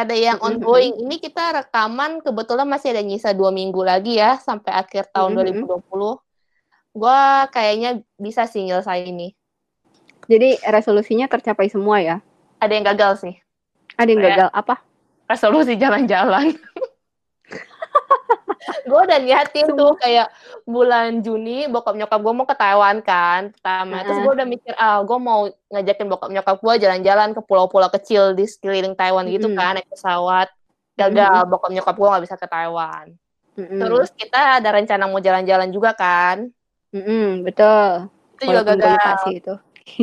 ada 0.00 0.14
yang 0.26 0.38
Mm-mm, 0.44 0.48
ongoing. 0.48 0.92
Ini 1.04 1.16
kita 1.24 1.42
rekaman 1.58 2.12
kebetulan 2.26 2.68
masih 2.72 2.88
ada 2.94 3.02
nyisa 3.08 3.30
dua 3.40 3.50
minggu 3.60 3.80
lagi 3.90 4.10
ya 4.22 4.30
sampai 4.48 4.72
akhir 4.82 5.04
tahun 5.14 5.32
Mm-mm. 5.32 5.38
2020. 5.38 6.12
Gua 6.98 7.46
kayaknya 7.54 8.02
bisa 8.18 8.50
sih 8.50 8.66
nyelesain 8.66 9.06
ini. 9.06 9.38
Jadi 10.26 10.58
resolusinya 10.66 11.30
tercapai 11.30 11.70
semua 11.70 12.02
ya? 12.02 12.16
Ada 12.58 12.72
yang 12.74 12.86
gagal 12.90 13.12
sih. 13.22 13.34
Ada 13.94 14.08
yang 14.10 14.20
Kayak- 14.20 14.34
gagal 14.34 14.48
apa? 14.50 14.74
Resolusi 15.30 15.78
jalan-jalan. 15.78 16.46
gue 18.88 19.00
udah 19.00 19.18
niatin 19.20 19.68
tuh 19.76 19.96
kayak 20.00 20.28
bulan 20.64 21.20
Juni 21.20 21.68
bokap 21.68 21.96
nyokap 21.96 22.20
gue 22.20 22.34
mau 22.34 22.46
ke 22.48 22.56
Taiwan 22.56 23.00
kan 23.04 23.52
pertama 23.52 24.00
terus 24.04 24.18
gue 24.24 24.32
udah 24.32 24.48
mikir 24.48 24.72
ah 24.76 25.00
gue 25.04 25.18
mau 25.20 25.48
ngajakin 25.72 26.06
bokap 26.08 26.28
nyokap 26.32 26.56
gue 26.60 26.74
jalan-jalan 26.88 27.28
ke 27.36 27.40
pulau-pulau 27.44 27.88
kecil 27.92 28.32
di 28.32 28.48
sekeliling 28.48 28.96
Taiwan 28.96 29.28
gitu 29.28 29.52
kan 29.52 29.76
naik 29.76 29.88
pesawat 29.88 30.48
gagal 30.96 31.44
bokap 31.48 31.70
nyokap 31.72 31.94
gue 31.96 32.08
nggak 32.08 32.24
bisa 32.24 32.36
ke 32.36 32.46
Taiwan 32.48 33.06
Mm-mm. 33.58 33.80
terus 33.80 34.08
kita 34.16 34.60
ada 34.60 34.68
rencana 34.72 35.04
mau 35.08 35.20
jalan-jalan 35.20 35.68
juga 35.72 35.92
kan 35.92 36.48
Mm-mm, 36.94 37.44
betul. 37.44 38.08
itu 38.38 38.44
juga 38.48 38.72
Walaupun 38.72 38.78
gagal 38.80 39.14
sih 39.26 39.34
itu. 39.40 39.54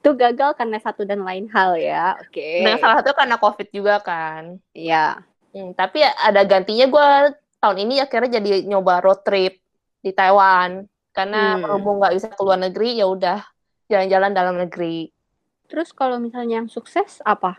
itu 0.00 0.10
gagal 0.16 0.50
karena 0.58 0.78
satu 0.80 1.02
dan 1.04 1.24
lain 1.24 1.48
hal 1.50 1.76
ya. 1.76 2.16
Oke. 2.20 2.64
Nah, 2.64 2.76
salah 2.80 3.02
satu 3.02 3.12
karena 3.16 3.36
COVID 3.40 3.68
juga 3.72 4.00
kan. 4.00 4.60
Iya. 4.76 5.20
Hmm, 5.56 5.72
tapi 5.72 6.04
ada 6.04 6.44
gantinya 6.44 6.86
gue 6.88 7.08
tahun 7.60 7.78
ini 7.88 8.04
akhirnya 8.04 8.40
jadi 8.40 8.68
nyoba 8.68 9.00
road 9.00 9.24
trip 9.24 9.56
di 10.04 10.12
Taiwan 10.12 10.84
karena 11.16 11.56
Hmm. 11.56 11.62
berhubung 11.64 11.96
nggak 11.98 12.14
bisa 12.16 12.28
keluar 12.36 12.60
negeri 12.60 13.00
ya 13.00 13.08
udah 13.08 13.40
jalan-jalan 13.88 14.32
dalam 14.36 14.56
negeri. 14.60 15.08
Terus 15.66 15.90
kalau 15.90 16.20
misalnya 16.20 16.62
yang 16.62 16.70
sukses 16.70 17.18
apa? 17.24 17.58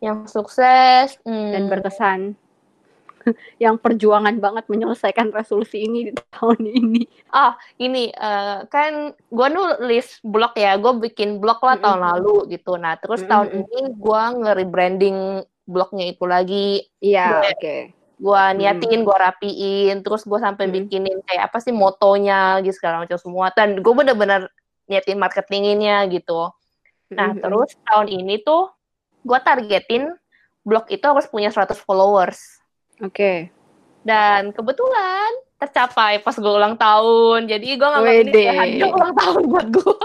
Yang 0.00 0.32
sukses 0.32 1.18
hmm, 1.26 1.50
Dan 1.52 1.62
berkesan? 1.68 2.20
yang 3.64 3.80
perjuangan 3.80 4.36
banget 4.38 4.64
menyelesaikan 4.68 5.32
resolusi 5.32 5.84
ini 5.88 6.10
di 6.10 6.12
tahun 6.32 6.60
ini. 6.64 7.02
ini 7.80 8.12
eh, 8.12 8.58
kan 8.68 9.12
gue 9.16 9.48
nulis 9.50 10.20
blog 10.22 10.54
ya, 10.54 10.76
gue 10.76 10.92
bikin 11.10 11.40
blog 11.40 11.60
lah 11.64 11.76
tahun 11.80 12.00
lalu 12.00 12.52
gitu. 12.54 12.76
Nah 12.76 12.96
terus 13.00 13.24
tahun 13.24 13.50
Mm-mm. 13.50 13.64
ini 13.64 13.80
gue 13.96 14.22
nge-rebranding 14.44 15.18
blognya 15.64 16.04
itu 16.12 16.24
lagi. 16.28 16.68
Iya, 17.00 17.26
Gue- 17.28 17.52
oke. 17.56 17.76
Gue 18.14 18.42
niatin, 18.56 19.02
gue 19.02 19.16
rapiin, 19.18 19.96
terus 20.06 20.22
gue 20.22 20.38
sampai 20.38 20.70
Mm. 20.70 20.72
bikinin 20.86 21.18
kayak 21.26 21.50
apa 21.50 21.58
sih 21.58 21.74
motonya 21.74 22.62
gitu 22.62 22.78
segala 22.78 23.02
macam 23.02 23.18
semua. 23.18 23.50
Dan 23.50 23.82
gue 23.82 23.92
bener-bener 23.92 24.46
niatin 24.86 25.18
marketinginnya 25.18 26.06
gitu. 26.08 26.52
Nah, 27.10 27.34
Mm-mm. 27.34 27.42
terus 27.42 27.74
tahun 27.84 28.08
ini 28.08 28.40
tuh 28.46 28.70
gue 29.26 29.38
targetin 29.42 30.14
blog 30.64 30.88
itu 30.88 31.04
harus 31.04 31.26
punya 31.28 31.50
100 31.52 31.76
followers. 31.82 32.63
Oke. 33.04 33.52
Dan 34.04 34.52
kebetulan 34.52 35.30
tercapai 35.60 36.20
pas 36.20 36.36
gue 36.36 36.52
ulang 36.52 36.76
tahun. 36.76 37.48
Jadi 37.48 37.68
gue 37.76 37.88
nganggap 37.88 38.14
ini 38.20 38.44
hadiah 38.52 38.90
ulang 38.92 39.12
tahun 39.16 39.42
buat 39.48 39.68
gue. 39.72 39.98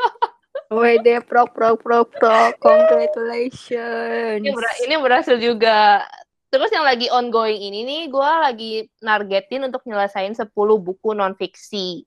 Wede 0.69 1.25
pro 1.25 1.49
pro 1.49 1.73
pro 1.81 2.05
pro 2.05 2.53
congratulations. 2.61 4.37
ini, 4.37 4.53
ber- 4.53 4.79
ini 4.85 4.95
berhasil 5.01 5.35
juga. 5.41 6.05
Terus 6.49 6.69
yang 6.73 6.85
lagi 6.85 7.09
ongoing 7.09 7.57
ini 7.57 7.85
nih, 7.85 8.01
gue 8.09 8.29
lagi 8.41 8.73
nargetin 9.01 9.65
untuk 9.65 9.81
nyelesain 9.85 10.33
10 10.33 10.49
buku 10.77 11.13
non-fiksi. 11.17 12.05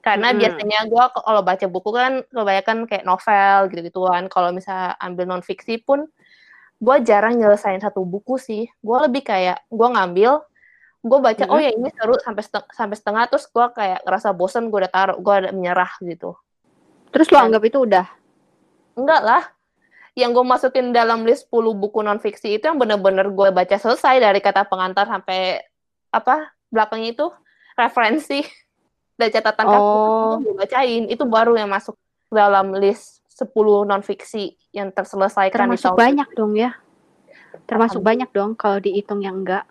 Karena 0.00 0.32
Mm-mm. 0.32 0.40
biasanya 0.40 0.88
gue 0.88 1.04
kalau 1.12 1.44
baca 1.44 1.66
buku 1.68 1.90
kan 1.92 2.24
kebanyakan 2.32 2.88
kayak 2.88 3.04
novel 3.04 3.68
gitu-gituan. 3.68 4.32
Kalau 4.32 4.48
misalnya 4.52 4.96
ambil 4.96 5.28
non-fiksi 5.28 5.84
pun, 5.84 6.08
gue 6.80 6.96
jarang 7.04 7.36
nyelesain 7.36 7.78
satu 7.78 8.00
buku 8.08 8.40
sih. 8.40 8.64
Gue 8.80 8.98
lebih 9.04 9.20
kayak, 9.20 9.68
gue 9.68 9.88
ngambil, 9.92 10.40
gue 11.00 11.18
baca, 11.20 11.44
Mm-mm. 11.44 11.54
oh 11.54 11.60
ya 11.60 11.70
ini 11.76 11.92
seru 11.92 12.16
sampai 12.16 12.42
setengah, 12.44 12.68
sampai 12.72 12.96
setengah, 12.96 13.22
terus 13.28 13.44
gue 13.48 13.66
kayak 13.76 14.00
ngerasa 14.08 14.32
bosen, 14.32 14.72
gue 14.72 14.78
udah 14.80 14.92
taruh, 14.92 15.16
gue 15.20 15.34
udah 15.44 15.52
menyerah 15.52 15.92
gitu. 16.00 16.34
Terus 17.12 17.28
lo 17.28 17.38
anggap 17.38 17.62
itu 17.68 17.84
udah? 17.84 18.06
Enggak 18.96 19.22
lah. 19.22 19.42
Yang 20.16 20.30
gue 20.40 20.44
masukin 20.44 20.86
dalam 20.90 21.22
list 21.22 21.46
10 21.52 21.76
buku 21.76 22.00
non-fiksi 22.02 22.58
itu 22.58 22.64
yang 22.66 22.80
bener-bener 22.80 23.28
gue 23.30 23.48
baca 23.52 23.76
selesai 23.78 24.18
dari 24.18 24.40
kata 24.42 24.66
pengantar 24.66 25.06
sampai 25.06 25.62
apa 26.10 26.50
belakangnya 26.72 27.14
itu 27.14 27.26
referensi 27.78 28.42
dan 29.20 29.28
catatan 29.30 29.66
kaki 29.68 29.78
Oh. 29.78 30.40
itu 30.40 30.50
gue 30.50 30.54
bacain. 30.58 31.04
Itu 31.06 31.24
baru 31.28 31.54
yang 31.54 31.70
masuk 31.70 31.94
dalam 32.30 32.74
list 32.74 33.19
10 33.40 33.88
non-fiksi 33.88 34.52
yang 34.76 34.92
terselesaikan 34.92 35.56
di 35.56 35.80
Termasuk 35.80 35.96
tahun 35.96 36.00
banyak 36.04 36.28
dong 36.36 36.52
ya. 36.60 36.76
Termasuk 37.64 38.04
banyak 38.04 38.28
dong 38.36 38.52
kalau 38.54 38.76
dihitung 38.78 39.24
yang 39.24 39.40
enggak. 39.40 39.64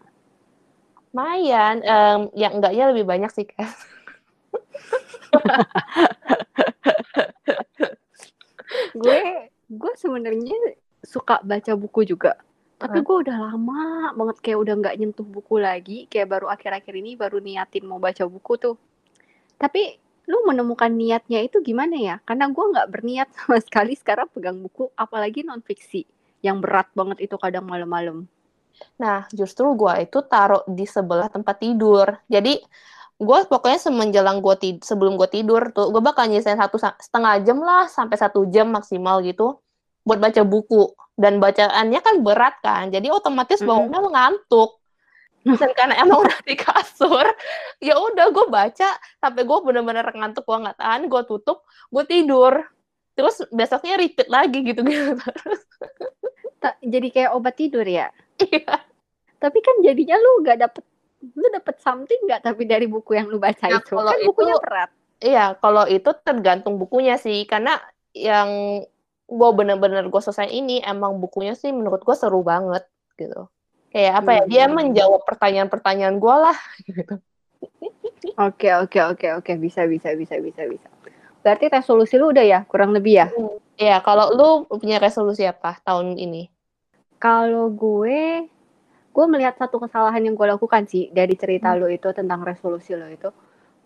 lumayan. 1.09 1.81
Em, 1.81 2.29
yang 2.37 2.61
enggaknya 2.61 2.93
lebih 2.93 3.05
banyak 3.05 3.29
sih, 3.33 3.45
Kes. 3.45 3.73
gue 9.01 9.21
gue 9.69 9.93
sebenarnya 9.97 10.57
suka 11.05 11.41
baca 11.45 11.73
buku 11.77 12.05
juga 12.05 12.37
tapi 12.79 13.03
gue 13.03 13.17
udah 13.27 13.37
lama 13.51 14.15
banget 14.15 14.37
kayak 14.39 14.59
udah 14.63 14.73
nggak 14.79 14.95
nyentuh 14.95 15.27
buku 15.27 15.59
lagi 15.59 16.07
kayak 16.07 16.31
baru 16.31 16.47
akhir-akhir 16.47 16.93
ini 16.95 17.19
baru 17.19 17.43
niatin 17.43 17.83
mau 17.83 17.99
baca 17.99 18.23
buku 18.23 18.55
tuh 18.55 18.79
tapi 19.59 19.99
lu 20.31 20.37
menemukan 20.49 20.91
niatnya 21.01 21.39
itu 21.47 21.57
gimana 21.69 21.95
ya 22.07 22.15
karena 22.27 22.45
gue 22.55 22.65
nggak 22.71 22.89
berniat 22.93 23.27
sama 23.37 23.57
sekali 23.67 23.93
sekarang 24.01 24.27
pegang 24.33 24.57
buku 24.65 24.83
apalagi 25.03 25.39
non 25.47 25.61
fiksi 25.67 26.01
yang 26.45 26.57
berat 26.63 26.87
banget 26.99 27.17
itu 27.25 27.35
kadang 27.43 27.65
malam-malam 27.71 28.17
Nah, 29.01 29.17
justru 29.39 29.65
gue 29.79 29.93
itu 30.05 30.17
taruh 30.31 30.61
di 30.77 30.83
sebelah 30.95 31.27
tempat 31.31 31.55
tidur. 31.63 32.07
Jadi, 32.33 32.49
gue 33.19 33.37
pokoknya 33.51 33.79
semenjelang 33.85 34.37
gue 34.45 34.55
tid 34.63 34.75
sebelum 34.89 35.13
gue 35.19 35.27
tidur 35.31 35.61
tuh, 35.75 35.91
gue 35.93 36.01
bakal 36.03 36.25
nyisain 36.31 36.59
satu 36.59 36.77
sa- 36.79 36.97
setengah 36.99 37.33
jam 37.45 37.57
lah 37.63 37.87
sampai 37.91 38.15
satu 38.19 38.47
jam 38.53 38.67
maksimal 38.75 39.19
gitu 39.27 39.59
buat 40.07 40.19
baca 40.23 40.41
buku. 40.47 40.95
Dan 41.19 41.33
bacaannya 41.43 41.99
kan 41.99 42.15
berat 42.25 42.55
kan, 42.63 42.83
jadi 42.95 43.07
otomatis 43.11 43.59
bangunnya 43.67 43.99
ngantuk. 44.07 44.78
Dan 45.55 45.71
karena 45.73 45.95
emang 45.97 46.19
udah 46.27 46.39
di 46.43 46.53
kasur, 46.53 47.25
ya 47.79 47.95
udah 47.95 48.29
gue 48.29 48.45
baca 48.45 48.89
sampai 49.17 49.41
gue 49.41 49.57
bener-bener 49.63 50.05
ngantuk, 50.05 50.43
gue 50.43 50.57
nggak 50.59 50.77
tahan, 50.77 51.07
gue 51.07 51.21
tutup, 51.25 51.63
gue 51.89 52.03
tidur. 52.03 52.53
Terus 53.15 53.41
besoknya 53.49 53.97
repeat 53.97 54.27
lagi 54.27 54.61
gitu 54.61 54.79
gitu. 54.83 55.17
Ta- 56.59 56.75
jadi 56.79 57.07
kayak 57.07 57.31
obat 57.31 57.55
tidur 57.55 57.83
ya 57.83 58.11
Iya. 58.35 58.83
tapi 59.35 59.63
kan 59.63 59.79
jadinya 59.79 60.19
lu 60.19 60.43
nggak 60.43 60.59
dapet 60.59 60.83
lu 61.31 61.47
dapet 61.51 61.79
something 61.79 62.19
nggak 62.27 62.43
tapi 62.43 62.67
dari 62.67 62.83
buku 62.83 63.15
yang 63.15 63.31
lu 63.31 63.39
baca 63.39 63.63
Nah, 63.63 63.79
itu 63.79 63.95
kalau 63.95 64.11
kan 64.11 64.19
bukunya 64.27 64.55
itu- 64.55 64.63
berat 64.63 64.89
Iya, 65.19 65.45
kalau 65.59 65.83
itu 65.83 66.11
tergantung 66.23 66.79
bukunya 66.79 67.15
sih, 67.15 67.43
karena 67.43 67.75
yang 68.11 68.47
gue 69.25 69.49
bener-bener 69.51 70.07
gue 70.07 70.21
selesai 70.23 70.47
ini 70.47 70.79
emang 70.79 71.19
bukunya 71.19 71.55
sih 71.55 71.75
menurut 71.75 72.03
gue 72.03 72.15
seru 72.15 72.39
banget 72.39 72.87
gitu. 73.15 73.51
Kayak 73.89 74.13
apa 74.21 74.31
ya? 74.37 74.43
Dia 74.45 74.65
Hmm. 74.69 74.77
menjawab 74.77 75.21
pertanyaan-pertanyaan 75.25 76.15
gue 76.21 76.35
lah. 76.35 76.57
Gitu. 76.85 77.15
Oke 78.39 78.69
oke 78.71 78.99
oke 79.15 79.27
oke 79.41 79.51
bisa 79.59 79.83
bisa 79.89 80.15
bisa 80.15 80.39
bisa 80.39 80.63
bisa. 80.67 80.87
Berarti 81.43 81.65
resolusi 81.71 82.15
lu 82.19 82.31
udah 82.31 82.45
ya 82.45 82.59
kurang 82.67 82.91
lebih 82.95 83.13
ya. 83.25 83.27
Iya, 83.79 84.03
kalau 84.03 84.35
lu 84.35 84.49
punya 84.67 84.99
resolusi 84.99 85.47
apa 85.47 85.79
tahun 85.87 86.19
ini? 86.19 86.51
Kalau 87.15 87.71
gue, 87.71 88.47
gue 89.11 89.25
melihat 89.27 89.55
satu 89.55 89.79
kesalahan 89.79 90.19
yang 90.23 90.35
gue 90.35 90.47
lakukan 90.47 90.83
sih 90.87 91.07
dari 91.15 91.35
cerita 91.39 91.75
lu 91.75 91.87
itu 91.87 92.11
tentang 92.11 92.43
resolusi 92.43 92.95
lo 92.95 93.07
itu. 93.07 93.31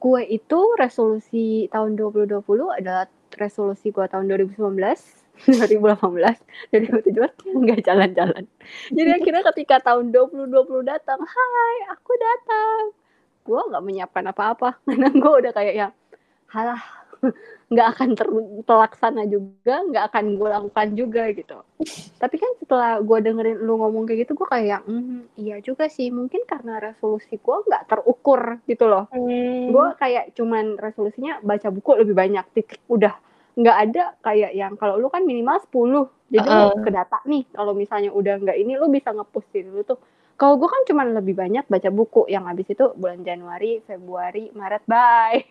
Gue 0.01 0.25
itu 0.27 0.59
resolusi 0.77 1.69
tahun 1.69 1.93
2020 1.95 2.73
adalah 2.73 3.05
resolusi 3.37 3.89
gue 3.93 4.05
tahun 4.05 4.25
2019, 4.29 5.22
2018, 5.43 6.39
2017 6.71 7.57
nggak 7.57 7.81
jalan-jalan. 7.83 8.43
Jadi 8.93 9.09
akhirnya 9.17 9.43
ketika 9.53 9.75
tahun 9.81 10.13
2020 10.13 10.85
datang, 10.85 11.19
hai 11.19 11.77
aku 11.91 12.11
datang. 12.15 12.81
Gue 13.43 13.59
nggak 13.59 13.83
menyiapkan 13.83 14.25
apa-apa 14.29 14.79
karena 14.87 15.09
gue 15.11 15.31
udah 15.43 15.51
kayak 15.51 15.73
ya, 15.75 15.87
halah 16.53 16.79
nggak 17.73 17.87
akan 17.97 18.09
ter- 18.13 18.61
terlaksana 18.63 19.23
juga, 19.25 19.81
nggak 19.89 20.03
akan 20.13 20.25
gue 20.37 20.49
lakukan 20.53 20.87
juga 20.93 21.23
gitu. 21.33 21.57
Tapi 22.21 22.35
kan 22.37 22.51
setelah 22.61 23.01
gue 23.01 23.17
dengerin 23.19 23.59
lu 23.59 23.81
ngomong 23.81 24.05
kayak 24.05 24.27
gitu, 24.27 24.37
gue 24.37 24.47
kayak, 24.47 24.85
"Hmm, 24.85 25.25
iya 25.35 25.57
juga 25.59 25.89
sih. 25.89 26.13
Mungkin 26.13 26.45
karena 26.45 26.77
resolusi 26.79 27.41
gue 27.41 27.57
nggak 27.67 27.89
terukur 27.89 28.61
gitu 28.69 28.85
loh. 28.85 29.09
Hmm. 29.09 29.73
Gue 29.73 29.87
kayak 29.97 30.37
cuman 30.37 30.77
resolusinya 30.77 31.41
baca 31.41 31.67
buku 31.73 31.91
lebih 32.05 32.15
banyak, 32.15 32.45
titik 32.53 32.79
udah. 32.87 33.17
Nggak 33.53 33.77
ada 33.89 34.03
kayak 34.25 34.51
yang 34.57 34.73
kalau 34.77 34.97
lu 34.97 35.07
kan 35.13 35.21
minimal 35.25 35.61
10, 35.61 36.09
jadi 36.33 36.47
lu 36.49 36.65
Heeh. 36.73 36.81
ke 36.81 36.89
data 36.89 37.17
nih. 37.29 37.43
Kalau 37.53 37.73
misalnya 37.77 38.09
udah 38.09 38.41
nggak 38.41 38.57
ini, 38.57 38.73
lu 38.81 38.89
bisa 38.89 39.13
nge-push 39.13 39.47
diri 39.53 39.69
lu 39.69 39.85
tuh. 39.85 40.01
Kalau 40.33 40.57
gue 40.57 40.65
kan 40.65 40.81
cuman 40.89 41.13
lebih 41.13 41.37
banyak 41.37 41.69
baca 41.69 41.89
buku, 41.93 42.25
yang 42.25 42.49
habis 42.49 42.65
itu 42.65 42.89
bulan 42.97 43.21
Januari, 43.21 43.85
Februari, 43.85 44.49
Maret, 44.57 44.83
bye. 44.89 45.45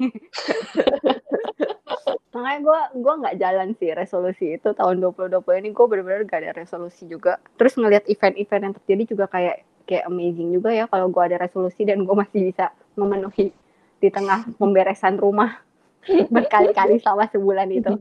Makanya 2.33 2.61
gue 2.65 2.81
gua 3.05 3.15
nggak 3.21 3.37
jalan 3.39 3.69
sih 3.77 3.93
resolusi 3.93 4.57
itu 4.57 4.73
tahun 4.73 5.05
2020 5.05 5.61
ini 5.63 5.69
gue 5.71 5.85
bener-bener 5.85 6.25
gak 6.25 6.41
ada 6.43 6.53
resolusi 6.57 7.05
juga. 7.05 7.39
Terus 7.61 7.77
ngelihat 7.77 8.09
event-event 8.09 8.63
yang 8.67 8.75
terjadi 8.75 9.03
juga 9.05 9.25
kayak 9.29 9.63
kayak 9.85 10.09
amazing 10.09 10.51
juga 10.57 10.73
ya 10.73 10.89
kalau 10.89 11.13
gue 11.13 11.23
ada 11.23 11.37
resolusi 11.37 11.85
dan 11.85 12.03
gue 12.09 12.17
masih 12.17 12.51
bisa 12.51 12.73
memenuhi 12.97 13.53
di 14.01 14.09
tengah 14.09 14.49
pemberesan 14.57 15.21
rumah 15.21 15.61
berkali-kali 16.35 16.99
selama 17.03 17.25
sebulan 17.33 17.69
itu. 17.73 17.93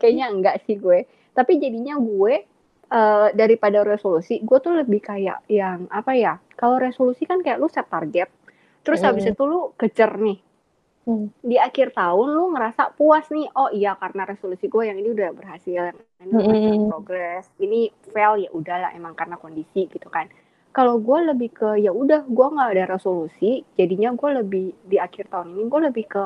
Kayaknya 0.00 0.26
enggak 0.34 0.56
sih 0.66 0.76
gue. 0.80 1.06
Tapi 1.36 1.52
jadinya 1.62 1.94
gue 2.00 2.34
eh, 2.92 3.28
daripada 3.40 3.78
resolusi, 3.86 4.40
gue 4.44 4.58
tuh 4.64 4.74
lebih 4.80 5.00
kayak 5.00 5.38
yang 5.48 5.88
apa 5.92 6.12
ya? 6.16 6.34
Kalau 6.60 6.76
resolusi 6.80 7.24
kan 7.30 7.40
kayak 7.44 7.58
lu 7.62 7.68
set 7.72 7.86
target, 7.88 8.28
terus 8.84 9.00
habis 9.06 9.24
Mm. 9.24 9.32
itu 9.32 9.42
lu 9.48 9.72
kejar 9.80 10.12
nih 10.20 10.38
Hmm. 11.06 11.32
di 11.42 11.56
akhir 11.58 11.90
tahun 11.98 12.28
lu 12.38 12.54
ngerasa 12.54 12.94
puas 12.94 13.26
nih 13.34 13.50
oh 13.58 13.66
iya 13.74 13.98
karena 13.98 14.22
resolusi 14.30 14.70
gue 14.70 14.82
yang 14.86 14.94
ini 15.02 15.10
udah 15.10 15.30
berhasil 15.34 15.82
yang 15.90 15.98
ini 16.22 16.46
masih 16.62 16.62
Mm-mm. 16.62 16.86
progress 16.86 17.50
ini 17.58 17.90
fail 18.14 18.38
ya 18.38 18.50
udahlah 18.54 18.90
emang 18.94 19.14
karena 19.18 19.34
kondisi 19.42 19.90
gitu 19.90 20.06
kan 20.06 20.30
kalau 20.70 21.02
gue 21.02 21.18
lebih 21.34 21.50
ke 21.50 21.82
ya 21.82 21.90
udah 21.90 22.22
gue 22.30 22.46
nggak 22.54 22.70
ada 22.78 22.84
resolusi 22.94 23.66
jadinya 23.74 24.14
gue 24.14 24.30
lebih 24.38 24.64
di 24.86 24.96
akhir 25.02 25.26
tahun 25.34 25.50
ini 25.58 25.62
gue 25.66 25.80
lebih 25.90 26.04
ke 26.06 26.24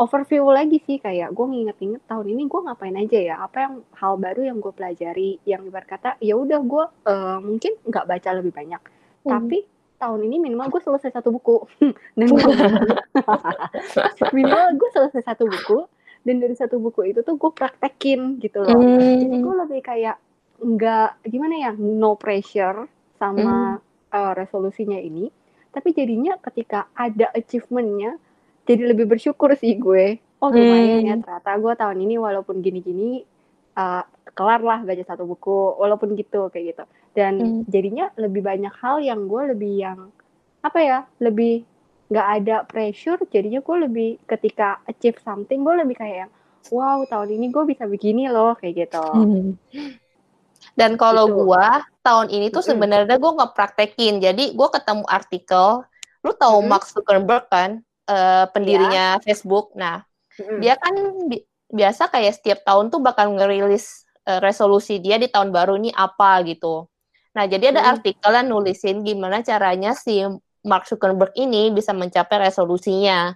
overview 0.00 0.48
lagi 0.48 0.80
sih 0.88 0.96
kayak 0.96 1.36
gue 1.36 1.46
nginget-inget 1.46 2.00
tahun 2.08 2.32
ini 2.32 2.48
gue 2.48 2.60
ngapain 2.64 2.96
aja 2.96 3.18
ya 3.20 3.36
apa 3.44 3.68
yang 3.68 3.74
hal 3.92 4.16
baru 4.16 4.48
yang 4.48 4.58
gue 4.58 4.72
pelajari 4.72 5.36
yang 5.44 5.60
ibarat 5.68 5.84
kata 5.84 6.16
ya 6.24 6.40
udah 6.40 6.60
gue 6.64 6.84
eh, 7.04 7.38
mungkin 7.44 7.72
nggak 7.84 8.08
baca 8.08 8.30
lebih 8.40 8.52
banyak. 8.56 8.82
Hmm. 9.20 9.30
tapi 9.36 9.68
tahun 10.00 10.24
ini 10.24 10.36
minimal 10.40 10.72
gue 10.72 10.80
selesai 10.80 11.12
satu 11.12 11.28
buku. 11.28 11.60
Dan 12.16 12.32
gue 12.32 12.40
minimal 14.36 14.80
gue 14.80 14.90
selesai 14.96 15.20
satu 15.28 15.44
buku 15.44 15.84
dan 16.20 16.36
dari 16.36 16.56
satu 16.56 16.76
buku 16.80 17.12
itu 17.12 17.20
tuh 17.20 17.36
gue 17.36 17.52
praktekin 17.52 18.40
gitu 18.40 18.60
loh. 18.64 18.76
Jadi 18.80 19.36
Hmm. 19.36 19.44
gue 19.44 19.54
lebih 19.68 19.80
kayak 19.84 20.16
nggak 20.60 21.24
gimana 21.28 21.54
ya 21.68 21.70
no 21.76 22.16
pressure 22.16 22.88
sama 23.16 23.80
uh, 24.12 24.32
resolusinya 24.36 24.96
ini. 24.96 25.28
Tapi 25.68 25.92
jadinya 25.92 26.36
ketika 26.40 26.88
ada 26.96 27.28
achievementnya 27.32 28.16
jadi 28.64 28.82
lebih 28.92 29.06
bersyukur 29.06 29.52
sih 29.56 29.76
gue 29.76 30.18
oh 30.40 30.50
lumayan 30.50 31.00
ya 31.00 31.14
Hmm. 31.14 31.22
ternyata 31.22 31.50
gue 31.56 31.72
tahun 31.76 31.98
ini 32.00 32.14
walaupun 32.16 32.60
gini-gini 32.60 33.24
uh, 33.74 34.02
kelar 34.32 34.60
lah 34.60 34.80
baca 34.82 35.04
satu 35.04 35.24
buku 35.26 35.76
walaupun 35.76 36.14
gitu 36.14 36.48
kayak 36.48 36.76
gitu 36.76 36.84
dan 37.12 37.34
Hmm. 37.36 37.62
jadinya 37.66 38.08
lebih 38.16 38.42
banyak 38.42 38.72
hal 38.80 39.00
yang 39.00 39.26
gue 39.26 39.42
lebih 39.52 39.72
yang 39.76 39.98
apa 40.60 40.78
ya 40.80 40.98
lebih 41.18 41.64
nggak 42.10 42.28
ada 42.36 42.56
pressure 42.66 43.20
jadinya 43.28 43.60
gue 43.62 43.76
lebih 43.86 44.08
ketika 44.26 44.82
achieve 44.84 45.18
something 45.22 45.62
gue 45.62 45.74
lebih 45.78 45.96
kayak 45.96 46.16
yang 46.26 46.32
wow 46.70 47.02
tahun 47.06 47.30
ini 47.36 47.46
gue 47.50 47.64
bisa 47.66 47.84
begini 47.86 48.28
loh 48.28 48.54
kayak 48.54 48.86
gitu 48.86 49.06
Hmm. 49.10 49.56
Dan 50.76 50.96
kalau 50.96 51.26
Gitu. 51.26 51.36
gua 51.44 51.82
tahun 52.00 52.30
ini 52.30 52.46
tuh 52.48 52.62
sebenarnya 52.62 53.16
gua 53.16 53.32
nggak 53.36 53.52
praktekin. 53.56 54.20
Jadi 54.20 54.52
gua 54.54 54.68
ketemu 54.70 55.04
artikel, 55.08 55.84
lu 56.22 56.32
tahu 56.32 56.56
Mm-mm. 56.58 56.68
Mark 56.68 56.84
Zuckerberg 56.88 57.44
kan, 57.48 57.82
eh, 58.10 58.44
pendirinya 58.50 59.22
Facebook. 59.22 59.70
Nah, 59.78 60.02
Mm-mm. 60.36 60.58
dia 60.58 60.74
kan 60.74 60.94
bi- 61.30 61.46
biasa 61.70 62.10
kayak 62.10 62.34
setiap 62.34 62.58
tahun 62.66 62.90
tuh 62.90 62.98
bakal 62.98 63.30
ngerilis 63.38 64.02
eh, 64.26 64.42
resolusi 64.42 64.98
dia 64.98 65.16
di 65.16 65.30
tahun 65.30 65.48
baru 65.48 65.78
ini 65.78 65.94
apa 65.94 66.42
gitu. 66.44 66.90
Nah, 67.30 67.46
jadi 67.46 67.70
ada 67.70 67.86
Hmm. 67.86 67.92
artikel 67.94 68.30
yang 68.34 68.48
nulisin 68.50 69.00
gimana 69.00 69.40
caranya 69.40 69.94
si 69.94 70.20
Mark 70.60 70.84
Zuckerberg 70.84 71.32
ini 71.38 71.70
bisa 71.70 71.94
mencapai 71.94 72.50
resolusinya. 72.50 73.32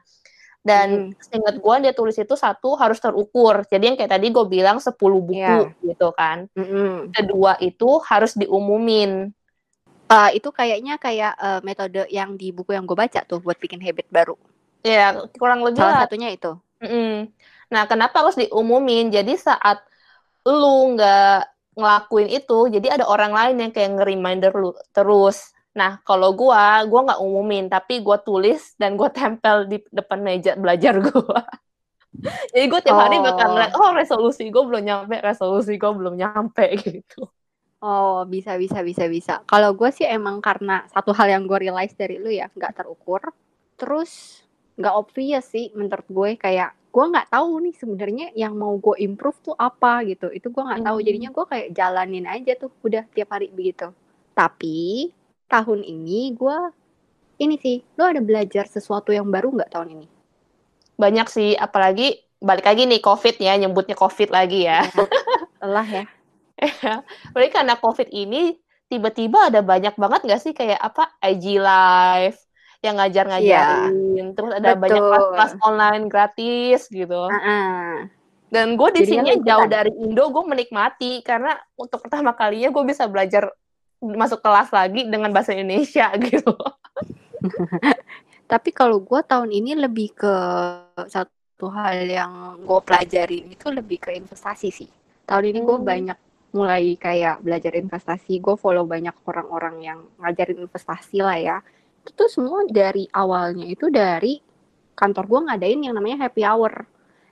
Dan 0.64 1.12
Hmm. 1.12 1.20
seingat 1.20 1.56
gua 1.60 1.76
dia 1.76 1.92
tulis 1.92 2.16
itu 2.16 2.34
satu 2.34 2.72
harus 2.76 2.96
terukur. 2.96 3.64
Jadi 3.68 3.84
yang 3.84 3.96
kayak 3.96 4.16
tadi 4.16 4.32
gue 4.32 4.44
bilang 4.44 4.80
10 4.80 5.20
buku 5.20 5.36
Iya. 5.36 5.72
gitu 5.84 6.08
kan. 6.16 6.48
Mm-mm. 6.56 7.12
Kedua 7.12 7.56
itu 7.60 8.00
harus 8.04 8.32
diumumin. 8.32 9.28
Uh, 10.04 10.30
itu 10.36 10.48
kayaknya 10.52 11.00
kayak 11.00 11.32
uh, 11.36 11.60
metode 11.64 12.04
yang 12.12 12.36
di 12.36 12.52
buku 12.52 12.76
yang 12.76 12.84
gue 12.84 12.96
baca 12.96 13.24
tuh 13.24 13.40
buat 13.40 13.56
bikin 13.56 13.80
habit 13.80 14.08
baru. 14.08 14.36
Ya, 14.84 15.16
kurang 15.40 15.60
lebih 15.64 15.80
Salah 15.80 15.94
lah. 15.96 16.00
satunya 16.04 16.28
itu. 16.36 16.52
Mm-mm. 16.82 17.32
Nah, 17.72 17.82
kenapa 17.90 18.20
harus 18.22 18.36
diumumin? 18.36 19.08
Jadi 19.16 19.32
saat 19.40 19.78
lu 20.46 20.94
nggak 20.96 21.36
ngelakuin 21.78 22.30
itu, 22.38 22.58
jadi 22.74 22.88
ada 23.00 23.04
orang 23.08 23.32
lain 23.38 23.56
yang 23.62 23.72
kayak 23.74 23.90
nge-reminder 23.98 24.52
lu 24.54 24.70
terus. 24.96 25.52
Nah, 25.78 25.98
kalau 26.06 26.30
gua, 26.36 26.84
gua 26.90 27.00
nggak 27.06 27.20
umumin, 27.24 27.64
tapi 27.72 28.00
gua 28.06 28.18
tulis 28.22 28.76
dan 28.80 28.94
gua 29.00 29.10
tempel 29.10 29.66
di 29.70 29.78
depan 29.90 30.20
meja 30.22 30.52
belajar 30.58 30.94
gua. 31.02 31.42
Jadi 32.52 32.64
gua 32.70 32.80
tiap 32.84 32.98
hari 33.00 33.16
bakal 33.20 33.46
Oh. 33.46 33.54
ngeliat, 33.54 33.72
oh 33.76 33.90
resolusi 33.96 34.42
gua 34.54 34.64
belum 34.68 34.82
nyampe, 34.88 35.16
resolusi 35.24 35.72
gua 35.80 35.92
belum 35.98 36.14
nyampe 36.20 36.64
gitu. 36.86 37.28
Oh 37.84 38.24
bisa 38.34 38.56
bisa 38.62 38.80
bisa 38.88 39.04
bisa. 39.16 39.32
Kalau 39.50 39.70
gue 39.78 39.90
sih 39.92 40.06
emang 40.08 40.36
karena 40.40 40.88
satu 40.94 41.12
hal 41.18 41.28
yang 41.34 41.42
gue 41.44 41.58
realize 41.68 41.92
dari 42.00 42.16
lu 42.16 42.30
ya 42.32 42.48
nggak 42.56 42.80
terukur. 42.80 43.20
Terus 43.76 44.40
nggak 44.74 44.94
obvious 44.94 45.46
sih 45.50 45.70
menurut 45.74 46.06
gue 46.10 46.30
kayak 46.38 46.74
gue 46.94 47.04
nggak 47.10 47.30
tahu 47.34 47.50
nih 47.66 47.74
sebenarnya 47.74 48.26
yang 48.38 48.54
mau 48.54 48.78
gue 48.78 48.94
improve 49.02 49.38
tuh 49.42 49.56
apa 49.58 50.06
gitu. 50.06 50.30
Itu 50.30 50.54
gue 50.54 50.62
nggak 50.62 50.86
tahu. 50.86 50.98
Hmm. 51.02 51.06
Jadinya 51.06 51.30
gue 51.34 51.44
kayak 51.50 51.68
jalanin 51.74 52.26
aja 52.30 52.52
tuh 52.54 52.70
udah 52.86 53.02
tiap 53.10 53.34
hari 53.34 53.50
begitu. 53.50 53.90
Tapi 54.34 55.10
tahun 55.50 55.82
ini 55.82 56.34
gue 56.38 56.56
ini 57.42 57.58
sih, 57.58 57.82
lu 57.98 58.02
ada 58.06 58.22
belajar 58.22 58.70
sesuatu 58.70 59.10
yang 59.10 59.26
baru 59.26 59.50
nggak 59.50 59.74
tahun 59.74 59.98
ini? 59.98 60.06
Banyak 60.94 61.26
sih, 61.26 61.58
apalagi 61.58 62.22
balik 62.38 62.62
lagi 62.62 62.86
nih 62.86 63.02
COVID 63.02 63.36
ya, 63.42 63.58
nyebutnya 63.58 63.98
COVID 63.98 64.30
lagi 64.30 64.70
ya. 64.70 64.86
Lelah 65.62 65.88
ya. 65.90 66.04
Berarti 67.34 67.50
karena 67.50 67.74
COVID 67.74 68.08
ini 68.14 68.54
tiba-tiba 68.86 69.50
ada 69.50 69.66
banyak 69.66 69.98
banget 69.98 70.20
nggak 70.22 70.42
sih 70.46 70.54
kayak 70.54 70.78
apa 70.78 71.10
IG 71.18 71.58
live 71.58 72.38
yang 72.84 73.00
ngajar-ngajarin, 73.00 74.36
terus 74.36 74.50
ada 74.52 74.76
banyak 74.76 75.00
Betul. 75.00 75.08
kelas-kelas 75.08 75.52
online 75.64 76.04
gratis 76.12 76.80
gitu. 76.92 77.32
Ah-ah. 77.32 78.04
Dan 78.52 78.76
gue 78.76 78.88
di 78.92 79.02
sini 79.02 79.40
jauh 79.40 79.64
dari 79.66 79.90
Indo, 79.98 80.28
gue 80.28 80.44
menikmati 80.44 81.24
karena 81.24 81.56
untuk 81.74 82.04
pertama 82.04 82.36
kalinya 82.36 82.68
gue 82.68 82.84
bisa 82.84 83.08
belajar 83.08 83.48
masuk 83.98 84.44
kelas 84.44 84.68
lagi 84.68 85.08
dengan 85.08 85.32
bahasa 85.32 85.56
Indonesia 85.56 86.12
gitu. 86.28 86.52
Tapi 88.44 88.70
kalau 88.70 89.00
gue 89.00 89.20
tahun 89.24 89.48
ini 89.50 89.74
lebih 89.80 90.12
ke 90.12 90.34
satu 91.08 91.66
hal 91.72 92.04
yang 92.04 92.32
gue 92.60 92.80
pelajarin 92.84 93.48
itu 93.48 93.66
lebih 93.72 93.98
ke 93.98 94.10
investasi 94.12 94.68
sih. 94.68 94.90
Tahun 95.24 95.44
ini 95.44 95.64
gue 95.64 95.78
Hmm. 95.80 95.88
banyak 95.88 96.18
mulai 96.54 96.94
kayak 96.94 97.42
belajar 97.42 97.72
investasi. 97.74 98.38
Gue 98.38 98.54
follow 98.54 98.84
banyak 98.86 99.16
orang-orang 99.26 99.76
yang 99.82 99.98
ngajarin 100.20 100.62
investasi 100.68 101.24
lah 101.24 101.38
ya. 101.40 101.56
Itu 102.04 102.12
tuh 102.12 102.28
semua 102.28 102.68
dari 102.68 103.08
awalnya 103.10 103.64
itu 103.64 103.88
dari 103.88 104.36
kantor 104.92 105.24
gue 105.24 105.40
ngadain 105.48 105.80
yang 105.80 105.96
namanya 105.96 106.28
happy 106.28 106.44
hour. 106.44 106.84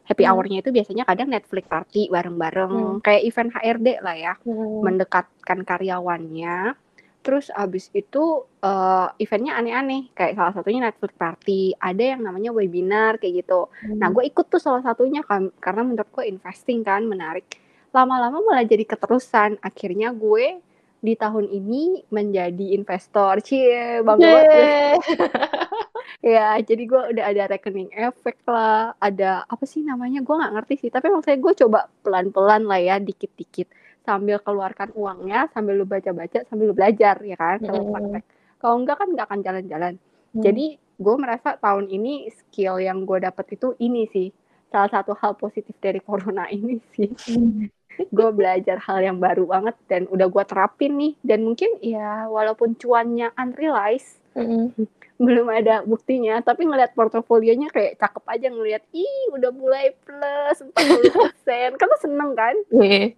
Happy 0.03 0.25
Hmm. 0.27 0.35
hour-nya 0.35 0.65
itu 0.65 0.75
biasanya 0.75 1.07
kadang 1.07 1.31
Netflix 1.31 1.69
party 1.69 2.11
bareng-bareng, 2.11 2.73
Hmm. 2.73 3.01
kayak 3.05 3.23
event 3.23 3.51
HRD 3.55 3.89
lah 4.03 4.17
ya 4.19 4.35
mendekatkan 4.83 5.63
karyawannya. 5.63 6.75
Terus 7.23 7.55
abis 7.55 7.87
itu 7.95 8.43
eh, 8.63 9.09
eventnya 9.19 9.55
aneh-aneh, 9.55 10.11
kayak 10.11 10.35
salah 10.35 10.55
satunya 10.55 10.83
Netflix 10.83 11.15
Party, 11.15 11.75
ada 11.79 12.15
yang 12.15 12.23
namanya 12.23 12.51
webinar 12.51 13.19
kayak 13.19 13.47
gitu. 13.47 13.71
Nah 13.95 14.11
gue 14.11 14.23
ikut 14.27 14.47
tuh 14.47 14.59
salah 14.59 14.83
satunya 14.83 15.23
kan, 15.23 15.51
karena 15.59 15.83
menurut 15.83 16.07
gue 16.11 16.25
investing 16.27 16.83
kan 16.83 17.03
menarik. 17.03 17.47
Lama-lama 17.91 18.39
malah 18.43 18.63
jadi 18.63 18.83
keterusan. 18.83 19.59
Akhirnya 19.61 20.11
gue 20.11 20.63
di 21.03 21.15
tahun 21.19 21.51
ini 21.51 22.07
menjadi 22.15 22.67
investor, 22.79 23.43
cie 23.43 24.01
bangga 24.07 24.29
banget. 24.39 25.01
ya 26.35 26.55
jadi 26.63 26.83
gue 26.87 27.03
udah 27.19 27.25
ada 27.27 27.43
rekening 27.51 27.91
efek 27.91 28.39
lah. 28.47 28.95
Ada 29.03 29.43
apa 29.51 29.65
sih 29.67 29.83
namanya? 29.83 30.23
Gue 30.23 30.39
nggak 30.39 30.55
ngerti 30.55 30.75
sih. 30.87 30.91
Tapi 30.95 31.11
maksudnya 31.11 31.39
gue 31.43 31.55
coba 31.67 31.81
pelan-pelan 32.07 32.63
lah 32.71 32.79
ya 32.79 32.97
dikit-dikit. 33.03 33.67
Sambil 34.07 34.39
keluarkan 34.43 34.95
uangnya 34.95 35.51
sambil 35.51 35.75
lu 35.79 35.87
baca-baca 35.87 36.47
sambil 36.47 36.71
lu 36.71 36.75
belajar 36.79 37.19
ya 37.23 37.35
kan? 37.35 37.59
Kalau 37.61 37.83
Mm. 37.83 37.93
praktek. 37.93 38.25
Kalau 38.63 38.75
enggak 38.79 38.97
kan 39.03 39.09
nggak 39.11 39.27
akan 39.27 39.41
jalan-jalan. 39.43 39.95
Hmm. 40.33 40.41
jadi 40.41 40.65
gue 40.97 41.17
merasa 41.19 41.61
tahun 41.61 41.93
ini 41.93 42.31
skill 42.31 42.81
yang 42.81 43.05
gue 43.05 43.19
dapet 43.21 43.59
itu 43.59 43.75
ini 43.83 44.07
sih. 44.07 44.31
Salah 44.71 44.89
satu 44.89 45.13
hal 45.19 45.35
positif 45.37 45.75
dari 45.83 45.99
corona 46.01 46.47
ini 46.49 46.79
sih. 46.95 47.11
Hmm. 47.11 47.69
Gue 47.99 48.29
belajar 48.33 48.79
hal 48.83 48.99
yang 49.03 49.19
baru 49.19 49.49
banget 49.49 49.77
dan 49.87 50.09
udah 50.09 50.27
gue 50.29 50.45
terapin 50.45 50.93
nih. 50.99 51.13
Dan 51.23 51.47
mungkin 51.47 51.79
ya 51.85 52.27
walaupun 52.29 52.77
cuannya 52.77 53.33
unrealized 53.37 54.21
Mm-mm. 54.33 54.73
belum 55.21 55.47
ada 55.53 55.85
buktinya 55.85 56.41
tapi 56.41 56.65
ngelihat 56.65 56.97
portofolionya 56.97 57.69
kayak 57.69 58.01
cakep 58.01 58.25
aja 58.27 58.49
ngelihat 58.49 58.83
ih 58.97 59.29
udah 59.37 59.53
mulai 59.53 59.93
plus 60.03 60.65
40% 60.65 61.79
kan 61.79 61.87
lu 61.87 61.99
seneng 62.01 62.31
kan? 62.33 62.57
Iya. 62.73 63.15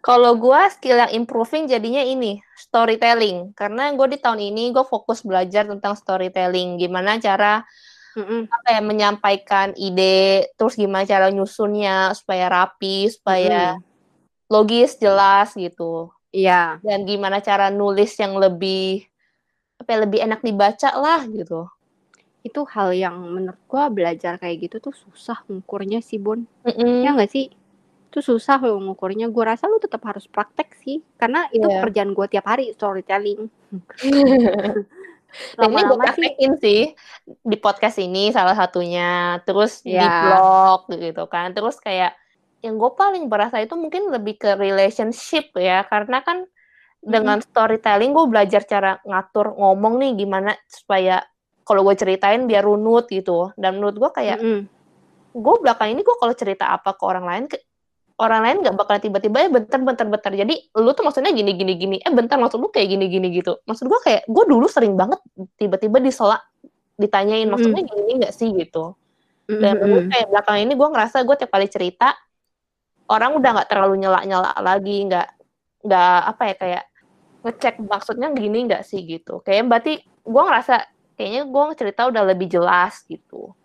Kalau 0.00 0.32
gue 0.40 0.60
skill 0.72 0.98
yang 0.98 1.12
improving 1.12 1.68
jadinya 1.68 2.00
ini 2.00 2.40
storytelling. 2.56 3.52
Karena 3.52 3.92
gue 3.92 4.16
di 4.16 4.18
tahun 4.18 4.40
ini 4.40 4.72
gue 4.72 4.84
fokus 4.88 5.20
belajar 5.20 5.68
tentang 5.68 5.94
storytelling. 5.94 6.80
Gimana 6.80 7.20
cara 7.20 7.62
Mm-mm. 8.18 8.50
apa 8.50 8.68
ya 8.74 8.80
menyampaikan 8.82 9.68
ide 9.78 10.50
terus 10.58 10.74
gimana 10.74 11.06
cara 11.06 11.30
nyusunnya 11.30 12.10
supaya 12.18 12.50
rapi 12.50 13.06
supaya 13.06 13.78
Mm. 13.78 13.82
logis 14.50 14.98
jelas 14.98 15.54
gitu 15.54 16.10
iya 16.34 16.82
dan 16.82 17.06
gimana 17.06 17.38
cara 17.38 17.70
nulis 17.70 18.10
yang 18.18 18.34
lebih 18.34 19.06
apa 19.78 19.88
ya, 19.94 19.98
lebih 20.02 20.18
enak 20.26 20.40
dibaca 20.42 20.90
lah 20.98 21.22
gitu 21.30 21.70
itu 22.42 22.60
hal 22.72 22.90
yang 22.96 23.14
menurut 23.20 23.60
gue 23.68 23.84
belajar 23.92 24.40
kayak 24.40 24.56
gitu 24.66 24.76
tuh 24.80 24.94
susah 24.96 25.44
ngukurnya 25.46 26.00
sih 26.02 26.18
Bon 26.18 26.40
Mm-mm. 26.66 27.04
ya 27.04 27.14
nggak 27.14 27.30
sih 27.30 27.52
itu 28.10 28.18
susah 28.18 28.58
loh 28.58 28.82
ngukurnya 28.82 29.30
gue 29.30 29.44
rasa 29.46 29.70
lu 29.70 29.78
tetap 29.78 30.02
harus 30.02 30.26
praktek 30.26 30.74
sih 30.82 30.98
karena 31.14 31.46
itu 31.54 31.62
Iya. 31.62 31.78
pekerjaan 31.78 32.10
gue 32.10 32.26
tiap 32.26 32.46
hari 32.50 32.74
storytelling 32.74 33.46
Dan 35.54 35.70
ini 35.70 35.82
gue 35.86 35.98
praktekin 35.98 36.52
sih 36.58 36.80
di 37.24 37.56
podcast 37.60 37.96
ini 38.02 38.34
salah 38.34 38.54
satunya, 38.58 39.38
terus 39.46 39.80
di 39.86 39.94
Ya. 39.94 40.10
blog 40.10 40.90
gitu 40.90 41.24
kan, 41.30 41.54
terus 41.54 41.78
kayak 41.78 42.14
yang 42.60 42.76
gue 42.76 42.92
paling 42.92 43.30
berasa 43.30 43.62
itu 43.62 43.72
mungkin 43.78 44.12
lebih 44.12 44.36
ke 44.36 44.58
relationship 44.58 45.54
ya, 45.56 45.86
karena 45.88 46.20
kan 46.20 46.44
dengan 47.00 47.40
storytelling 47.40 48.12
gue 48.12 48.26
belajar 48.28 48.60
cara 48.68 49.00
ngatur 49.08 49.56
ngomong 49.56 49.96
nih 49.96 50.12
gimana 50.20 50.52
supaya 50.68 51.24
kalau 51.64 51.86
gue 51.86 51.96
ceritain 51.96 52.44
biar 52.44 52.66
runut 52.66 53.08
gitu, 53.08 53.54
dan 53.56 53.78
menurut 53.80 53.96
gue 53.96 54.10
kayak 54.12 54.38
Mm-mm. 54.42 54.68
gue 55.32 55.54
belakang 55.62 55.94
ini 55.94 56.02
gue 56.02 56.16
kalau 56.18 56.34
cerita 56.34 56.74
apa 56.74 56.92
ke 56.98 57.02
orang 57.06 57.24
lain 57.24 57.44
ke 57.46 57.56
orang 58.20 58.40
lain 58.44 58.56
nggak 58.60 58.76
bakal 58.76 58.96
tiba-tiba 59.00 59.36
ya 59.40 59.48
bentar 59.48 59.80
bentar 59.80 60.04
bentar 60.04 60.32
jadi 60.36 60.54
lu 60.76 60.92
tuh 60.92 61.08
maksudnya 61.08 61.32
gini 61.32 61.56
gini 61.56 61.72
gini 61.80 61.96
eh 62.04 62.12
bentar 62.12 62.36
maksud 62.36 62.60
lu 62.60 62.68
kayak 62.68 62.92
gini 62.92 63.08
gini 63.08 63.32
gitu 63.32 63.56
maksud 63.64 63.88
gue 63.88 64.00
kayak 64.04 64.28
gue 64.28 64.44
dulu 64.44 64.68
sering 64.68 64.92
banget 64.92 65.18
tiba-tiba 65.56 65.98
disela 66.04 66.36
ditanyain 67.00 67.48
Mm. 67.48 67.52
maksudnya 67.56 67.82
gini 67.82 68.10
nggak 68.20 68.34
sih 68.36 68.52
gitu 68.52 68.92
dan 69.48 69.74
Mm-mm. 69.74 69.80
menurut 69.82 70.06
kayak 70.12 70.26
belakang 70.28 70.58
ini 70.60 70.72
gue 70.76 70.88
ngerasa 70.92 71.16
gue 71.24 71.36
tiap 71.40 71.50
kali 71.50 71.66
cerita 71.72 72.08
orang 73.08 73.40
udah 73.40 73.50
nggak 73.56 73.68
terlalu 73.72 73.94
nyela 74.04 74.20
nyela 74.28 74.52
lagi 74.60 74.96
nggak 75.08 75.28
nggak 75.88 76.18
apa 76.36 76.42
ya 76.44 76.54
kayak 76.60 76.84
ngecek 77.40 77.74
maksudnya 77.80 78.28
gini 78.36 78.68
nggak 78.68 78.84
sih 78.84 79.00
gitu 79.00 79.40
kayak 79.40 79.64
berarti 79.64 80.04
gue 80.04 80.42
ngerasa 80.44 80.74
kayaknya 81.16 81.42
gue 81.48 81.62
cerita 81.72 82.04
udah 82.12 82.22
lebih 82.28 82.52
jelas 82.52 83.00
gitu 83.08 83.56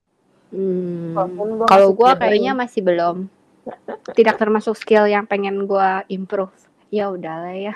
Hmm. 0.56 1.12
Gua 1.12 1.68
Kalau 1.68 1.92
gue 1.92 2.12
kayaknya 2.16 2.56
masih 2.56 2.80
belum. 2.80 3.28
Tidak 4.14 4.36
termasuk 4.38 4.78
skill 4.78 5.10
yang 5.10 5.26
pengen 5.26 5.66
gue 5.66 5.90
improve. 6.14 6.54
Ya 6.94 7.10
udahlah 7.10 7.56
ya. 7.58 7.74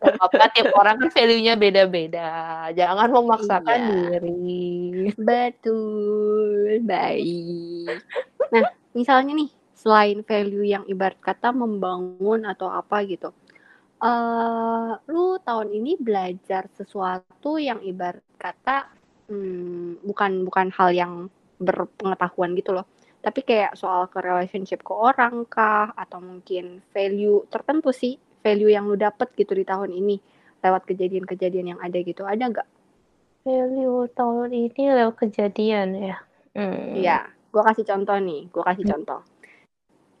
Apa-apa 0.00 0.52
tiap 0.56 0.72
orang 0.76 0.96
kan 1.00 1.10
value-nya 1.12 1.54
beda-beda. 1.56 2.28
Jangan 2.72 3.08
memaksakan 3.12 3.78
Iya. 3.80 3.88
diri. 4.20 5.12
Betul, 5.16 6.80
baik. 6.84 8.00
Nah, 8.52 8.64
misalnya 8.96 9.32
nih, 9.36 9.50
selain 9.76 10.20
value 10.24 10.64
yang 10.64 10.84
ibarat 10.88 11.16
kata 11.20 11.52
membangun 11.52 12.44
atau 12.44 12.68
apa 12.68 13.00
gitu, 13.04 13.32
eh 14.00 14.92
lu 15.08 15.36
tahun 15.40 15.72
ini 15.72 15.96
belajar 16.00 16.68
sesuatu 16.72 17.60
yang 17.60 17.80
ibarat 17.84 18.24
kata 18.36 18.88
hmm, 19.28 20.04
bukan 20.04 20.44
bukan 20.48 20.68
hal 20.72 20.90
yang 20.92 21.12
berpengetahuan 21.60 22.56
gitu 22.56 22.72
loh, 22.76 22.88
tapi 23.20 23.44
kayak 23.44 23.76
soal 23.76 24.08
ke 24.08 24.18
relationship 24.24 24.80
ke 24.80 24.92
orang 24.96 25.44
kah, 25.44 25.92
atau 25.92 26.24
mungkin 26.24 26.80
value 26.92 27.44
tertentu 27.52 27.92
sih, 27.92 28.16
value 28.40 28.72
yang 28.72 28.88
lu 28.88 28.96
dapet 28.96 29.28
gitu 29.36 29.52
di 29.52 29.64
tahun 29.64 29.92
ini 29.92 30.16
lewat 30.64 30.88
kejadian-kejadian 30.88 31.76
yang 31.76 31.80
ada 31.80 32.00
gitu, 32.00 32.24
ada 32.24 32.40
nggak? 32.40 32.68
Value 33.44 34.08
tahun 34.16 34.50
ini 34.52 34.82
lewat 34.96 35.16
kejadian 35.20 35.88
ya. 35.96 36.16
Hmm. 36.56 36.96
Iya, 36.96 37.28
gue 37.52 37.62
kasih 37.62 37.84
contoh 37.84 38.16
nih, 38.16 38.48
gue 38.48 38.62
kasih 38.64 38.84
contoh. 38.88 39.20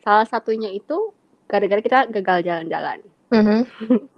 Salah 0.04 0.28
satunya 0.28 0.68
itu 0.72 1.12
gara-gara 1.48 1.80
kita 1.80 1.98
gagal 2.12 2.44
jalan-jalan. 2.44 3.00
Mhm. 3.30 3.62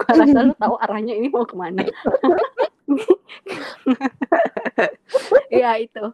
Gue 0.00 0.12
rasa 0.16 0.40
lu 0.40 0.56
tahu 0.56 0.80
arahnya 0.80 1.12
ini 1.12 1.28
mau 1.28 1.44
ke 1.44 1.52
mana. 1.52 1.84
Iya 5.52 5.84
itu, 5.84 6.04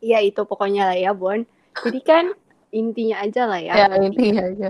iya 0.00 0.24
itu 0.24 0.40
pokoknya 0.48 0.88
lah 0.88 0.96
ya 0.96 1.12
Bon. 1.12 1.44
Jadi 1.74 2.00
kan 2.02 2.24
intinya 2.70 3.22
aja 3.22 3.42
lah 3.46 3.60
ya. 3.60 3.74
Ya, 3.74 3.86
intinya 3.98 4.42
aja. 4.44 4.68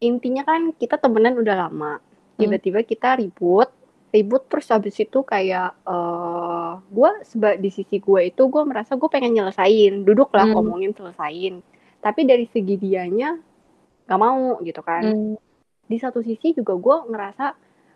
Intinya 0.00 0.42
kan 0.44 0.72
kita 0.72 0.96
temenan 0.96 1.36
udah 1.36 1.68
lama. 1.68 2.00
Tiba-tiba 2.34 2.82
kita 2.82 3.16
ribut, 3.16 3.70
ribut 4.10 4.42
terus 4.50 4.66
habis 4.68 4.96
itu 4.96 5.22
kayak 5.22 5.74
eh 5.86 6.72
gue 6.82 7.10
seba 7.22 7.54
di 7.54 7.70
sisi 7.70 7.98
gue 7.98 8.26
itu 8.26 8.42
gue 8.44 8.62
merasa 8.62 8.94
gue 8.94 9.08
pengen 9.08 9.34
nyelesain, 9.34 10.02
duduk 10.02 10.34
lah 10.34 10.46
Hmm. 10.46 10.54
ngomongin 10.58 10.92
selesain. 10.92 11.62
Tapi 12.00 12.20
dari 12.26 12.44
segi 12.50 12.76
dianya 12.76 13.38
gak 14.04 14.20
mau 14.20 14.60
gitu 14.60 14.82
kan. 14.84 15.02
Hmm. 15.04 15.34
Di 15.84 15.96
satu 15.96 16.20
sisi 16.20 16.52
juga 16.52 16.74
gue 16.76 16.96
ngerasa 17.12 17.46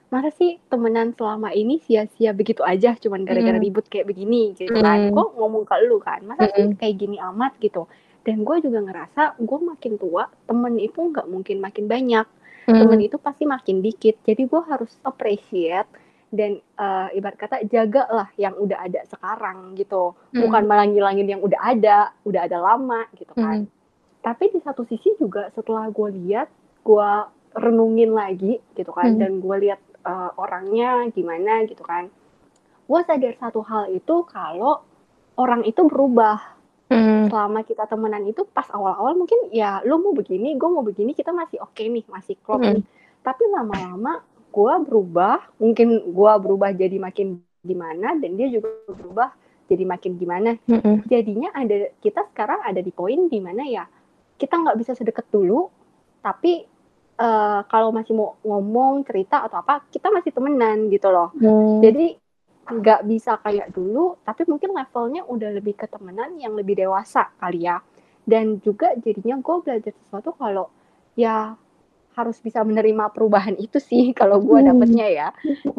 masa 0.09 0.33
sih 0.33 0.57
temenan 0.73 1.13
selama 1.13 1.53
ini 1.53 1.85
sia-sia 1.85 2.33
begitu 2.33 2.65
aja 2.65 2.97
cuman 2.97 3.29
gara-gara 3.29 3.61
Hmm. 3.61 3.67
ribut 3.69 3.85
kayak 3.93 4.09
begini 4.09 4.57
gitu 4.57 4.73
kan. 4.73 5.11
Hmm. 5.11 5.13
Gue 5.13 5.27
ngomong 5.37 5.69
ke 5.69 5.77
lu 5.85 6.01
kan, 6.01 6.25
masa 6.25 6.49
sih 6.55 6.65
Hmm. 6.65 6.79
kayak 6.79 6.95
gini 6.97 7.21
amat 7.21 7.59
gitu. 7.61 7.85
Dan 8.29 8.45
gue 8.45 8.57
juga 8.61 8.85
ngerasa 8.85 9.41
gue 9.41 9.59
makin 9.65 9.97
tua 9.97 10.29
temen 10.45 10.77
itu 10.77 11.01
nggak 11.01 11.25
mungkin 11.27 11.65
makin 11.65 11.89
banyak 11.89 12.29
Hmm. 12.69 12.85
temen 12.85 13.01
itu 13.01 13.17
pasti 13.17 13.49
makin 13.49 13.81
dikit 13.81 14.21
jadi 14.21 14.45
gue 14.45 14.61
harus 14.69 14.93
appreciate 15.01 15.89
dan 16.29 16.61
eh, 16.61 17.09
ibarat 17.17 17.41
kata 17.41 17.65
jaga 17.65 18.05
lah 18.05 18.29
yang 18.37 18.53
udah 18.61 18.85
ada 18.85 19.01
sekarang 19.09 19.73
gitu 19.73 20.13
Hmm. 20.37 20.45
bukan 20.45 20.69
malah 20.69 20.85
ngilangin 20.85 21.25
yang 21.25 21.41
udah 21.41 21.57
ada 21.65 22.13
udah 22.29 22.45
ada 22.45 22.61
lama 22.61 23.09
gitu 23.17 23.33
kan 23.33 23.65
Hmm. 23.65 23.73
tapi 24.21 24.53
di 24.53 24.61
satu 24.61 24.85
sisi 24.85 25.17
juga 25.17 25.49
setelah 25.57 25.89
gue 25.89 26.13
lihat 26.21 26.53
gue 26.85 27.11
renungin 27.57 28.13
lagi 28.13 28.61
gitu 28.77 28.93
kan 28.93 29.17
Hmm. 29.17 29.21
dan 29.25 29.41
gue 29.41 29.57
lihat 29.65 29.81
eh, 30.05 30.31
orangnya 30.37 31.09
gimana 31.17 31.65
gitu 31.65 31.81
kan 31.81 32.13
gue 32.85 33.01
sadar 33.09 33.33
satu 33.41 33.65
hal 33.65 33.89
itu 33.89 34.29
kalau 34.29 34.85
orang 35.41 35.65
itu 35.65 35.89
berubah 35.89 36.58
Hmm. 36.89 37.29
selama 37.29 37.61
kita 37.69 37.85
temenan 37.85 38.25
itu 38.25 38.49
pas 38.49 38.65
awal-awal 38.73 39.13
mungkin 39.13 39.53
ya 39.53 39.85
lu 39.85 40.01
mau 40.01 40.17
begini, 40.17 40.57
gue 40.57 40.69
mau 40.73 40.81
begini, 40.81 41.13
kita 41.13 41.37
masih 41.37 41.61
oke 41.61 41.85
nih, 41.85 42.05
masih 42.09 42.41
klop 42.41 42.65
Hmm. 42.65 42.81
nih. 42.81 42.85
Tapi 43.21 43.43
lama-lama 43.53 44.25
gue 44.49 44.75
berubah, 44.89 45.37
mungkin 45.61 46.01
gue 46.09 46.33
berubah 46.41 46.73
jadi 46.73 46.97
makin 46.97 47.45
gimana 47.61 48.17
dan 48.17 48.41
dia 48.41 48.49
juga 48.49 48.73
berubah 48.89 49.29
jadi 49.69 49.85
makin 49.85 50.17
gimana. 50.17 50.57
Hmm. 50.65 51.05
Jadinya 51.05 51.53
ada 51.53 51.93
kita 52.01 52.25
sekarang 52.33 52.65
ada 52.65 52.81
di 52.81 52.89
poin 52.89 53.29
di 53.29 53.41
mana 53.45 53.69
ya 53.69 53.85
kita 54.41 54.57
nggak 54.57 54.79
bisa 54.81 54.97
sedekat 54.97 55.29
dulu, 55.29 55.69
tapi 56.25 56.65
eh, 57.19 57.61
kalau 57.69 57.93
masih 57.93 58.17
mau 58.17 58.41
ngomong 58.41 59.05
cerita 59.05 59.45
atau 59.45 59.61
apa 59.61 59.85
kita 59.93 60.09
masih 60.09 60.33
temenan 60.33 60.89
gitu 60.89 61.13
loh. 61.13 61.37
Hmm. 61.37 61.85
Jadi 61.85 62.17
nggak 62.69 63.01
bisa 63.05 63.41
kayak 63.41 63.73
dulu, 63.73 64.21
tapi 64.23 64.45
mungkin 64.45 64.77
levelnya 64.77 65.25
udah 65.25 65.51
lebih 65.57 65.75
ke 65.75 65.87
temenan 65.89 66.37
yang 66.37 66.53
lebih 66.53 66.77
dewasa 66.79 67.33
kali 67.41 67.65
ya. 67.65 67.81
Dan 68.29 68.61
juga 68.61 68.93
jadinya 69.01 69.41
gue 69.41 69.57
belajar 69.65 69.93
sesuatu 69.93 70.37
kalau 70.37 70.69
ya 71.17 71.57
harus 72.13 72.39
bisa 72.43 72.61
menerima 72.67 73.15
perubahan 73.15 73.55
itu 73.57 73.79
sih 73.81 74.11
kalau 74.19 74.43
gue 74.43 74.59
Hmm. 74.61 74.69
dapetnya 74.75 75.07
ya. 75.09 75.29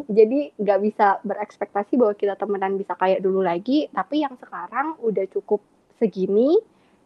Jadi 0.10 0.56
nggak 0.58 0.80
bisa 0.82 1.08
berekspektasi 1.22 1.94
bahwa 2.00 2.14
kita 2.18 2.34
temenan 2.36 2.74
bisa 2.76 2.98
kayak 2.98 3.22
dulu 3.22 3.46
lagi, 3.46 3.86
tapi 3.94 4.26
yang 4.26 4.34
sekarang 4.40 4.98
udah 5.00 5.26
cukup 5.30 5.62
segini 6.00 6.58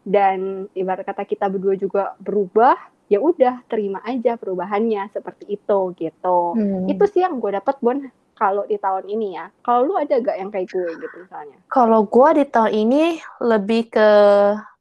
dan 0.04 0.68
ibarat 0.72 1.04
kata 1.04 1.24
kita 1.24 1.48
berdua 1.48 1.74
juga 1.74 2.12
berubah, 2.20 2.76
ya 3.08 3.20
udah 3.20 3.64
terima 3.68 4.00
aja 4.04 4.36
perubahannya 4.40 5.12
seperti 5.12 5.60
itu 5.60 5.78
gitu 5.98 6.56
Hmm. 6.56 6.88
itu 6.88 7.04
sih 7.12 7.20
yang 7.20 7.36
gue 7.36 7.52
dapat 7.52 7.76
Bon 7.84 8.00
kalau 8.34 8.66
di 8.66 8.76
tahun 8.76 9.06
ini 9.06 9.38
ya. 9.38 9.46
Kalau 9.62 9.80
lu 9.86 9.94
ada 9.94 10.14
gak 10.18 10.36
yang 10.36 10.50
kayak 10.50 10.68
gue 10.70 10.90
gitu 10.98 11.16
misalnya? 11.22 11.56
Kalau 11.70 12.04
gue 12.04 12.28
di 12.42 12.44
tahun 12.44 12.72
ini 12.74 13.02
lebih 13.40 13.82
ke 13.94 14.08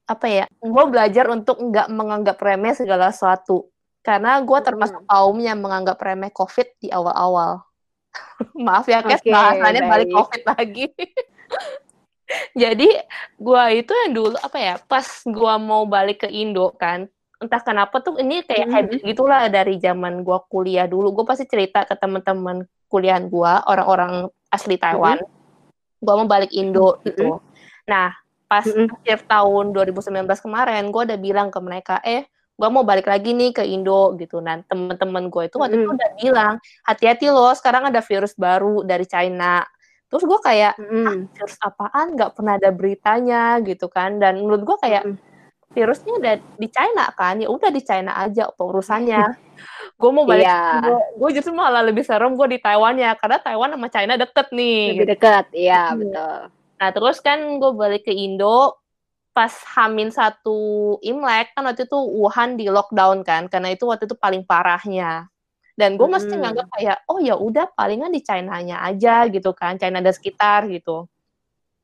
apa 0.04 0.26
ya? 0.28 0.46
Gue 0.60 0.84
belajar 0.90 1.30
untuk 1.32 1.62
nggak 1.62 1.88
menganggap 1.94 2.38
remeh 2.42 2.74
segala 2.76 3.14
sesuatu. 3.14 3.70
Karena 4.04 4.36
gue 4.44 4.60
termasuk 4.60 5.08
kaum 5.08 5.38
yang 5.40 5.64
menganggap 5.64 5.96
remeh 5.96 6.34
COVID 6.36 6.68
di 6.84 6.92
awal-awal. 6.92 7.64
Maaf 8.68 8.86
ya, 8.92 9.00
Kes, 9.00 9.24
Oke, 9.24 9.32
bahasannya 9.32 9.82
balik 9.88 10.10
baik. 10.12 10.18
COVID 10.20 10.44
lagi. 10.44 10.86
Jadi 12.58 12.90
gue 13.38 13.64
itu 13.78 13.92
yang 13.94 14.12
dulu 14.12 14.36
apa 14.42 14.58
ya? 14.58 14.76
Pas 14.90 15.06
gue 15.24 15.54
mau 15.62 15.86
balik 15.86 16.26
ke 16.26 16.30
Indo 16.34 16.74
kan, 16.76 17.06
entah 17.38 17.62
kenapa 17.62 18.00
tuh 18.00 18.18
ini 18.18 18.42
kayak 18.42 18.68
Mhm. 18.68 18.74
habit 18.74 19.00
gitulah 19.04 19.44
dari 19.52 19.78
zaman 19.78 20.24
gue 20.26 20.40
kuliah 20.50 20.88
dulu. 20.90 21.14
Gue 21.14 21.26
pasti 21.28 21.46
cerita 21.46 21.84
ke 21.86 21.94
teman-teman 21.94 22.64
kuliahan 22.94 23.26
gue, 23.26 23.54
orang-orang 23.66 24.30
asli 24.54 24.78
Taiwan. 24.78 25.18
Gue 25.98 26.14
mau 26.14 26.30
balik 26.30 26.54
Indo 26.54 27.02
gitu. 27.02 27.42
Nah, 27.90 28.14
pas 28.46 28.62
Mhm. 28.70 29.02
akhir 29.02 29.26
tahun 29.26 29.74
2019 29.74 30.38
kemarin, 30.38 30.94
gue 30.94 31.02
udah 31.10 31.18
bilang 31.18 31.50
ke 31.50 31.58
mereka, 31.58 31.98
eh, 32.06 32.30
gue 32.54 32.70
mau 32.70 32.86
balik 32.86 33.10
lagi 33.10 33.34
nih 33.34 33.50
ke 33.50 33.64
Indo 33.66 34.14
gitu. 34.22 34.38
Nah, 34.38 34.62
teman-teman 34.70 35.26
gue 35.34 35.50
itu 35.50 35.58
waktu 35.58 35.82
itu 35.82 35.90
Mhm. 35.90 35.98
udah 35.98 36.10
bilang, 36.22 36.54
hati-hati 36.86 37.34
loh, 37.34 37.50
sekarang 37.58 37.90
ada 37.90 38.06
virus 38.06 38.38
baru 38.38 38.86
dari 38.86 39.10
China. 39.10 39.66
Terus 40.14 40.30
gue 40.30 40.40
kayak, 40.46 40.78
Mm-mm. 40.78 41.34
virus 41.34 41.58
apaan? 41.58 42.14
Gak 42.14 42.38
pernah 42.38 42.62
ada 42.62 42.70
beritanya 42.70 43.58
gitu 43.66 43.90
kan. 43.90 44.22
Dan 44.22 44.46
menurut 44.46 44.62
gue 44.62 44.78
kayak, 44.86 45.04
virusnya 45.74 46.14
udah 46.22 46.34
di 46.62 46.70
China 46.70 47.10
kan, 47.18 47.42
ya 47.42 47.50
udah 47.50 47.74
di 47.74 47.82
China 47.82 48.14
aja 48.22 48.46
urusannya. 48.54 49.26
gue 50.04 50.12
mau 50.12 50.28
balik 50.28 50.44
Iya. 50.44 51.00
gue 51.16 51.30
justru 51.32 51.56
malah 51.56 51.80
lebih 51.80 52.04
serem 52.04 52.36
gue 52.36 52.48
di 52.52 52.60
Taiwan 52.60 53.00
ya, 53.00 53.16
karena 53.16 53.40
Taiwan 53.40 53.72
sama 53.72 53.88
China 53.88 54.20
deket 54.20 54.52
nih. 54.52 55.00
Lebih 55.00 55.10
dekat, 55.16 55.46
iya 55.56 55.96
Iya. 55.96 55.96
betul. 55.96 56.38
Nah, 56.84 56.90
terus 56.92 57.18
kan 57.24 57.40
gue 57.40 57.72
balik 57.72 58.04
ke 58.04 58.12
Indo 58.12 58.76
pas 59.32 59.50
Hamin 59.74 60.12
satu 60.12 60.60
Imlek 61.00 61.56
kan 61.56 61.64
waktu 61.66 61.88
itu 61.88 61.96
Wuhan 61.98 62.60
di 62.60 62.68
lockdown 62.70 63.24
kan 63.24 63.48
karena 63.48 63.72
itu 63.72 63.88
waktu 63.88 64.06
itu 64.06 64.20
paling 64.20 64.44
parahnya. 64.44 65.32
Dan 65.74 65.98
gue 65.98 66.06
mesti 66.06 66.36
Mm. 66.36 66.42
nganggap 66.44 66.68
kayak 66.70 66.98
oh 67.10 67.18
ya 67.18 67.34
udah 67.34 67.66
palingan 67.74 68.14
di 68.14 68.22
China-nya 68.22 68.84
aja 68.84 69.26
gitu 69.26 69.56
kan, 69.58 69.80
China 69.80 70.04
dan 70.04 70.14
sekitar 70.14 70.68
gitu. 70.70 71.10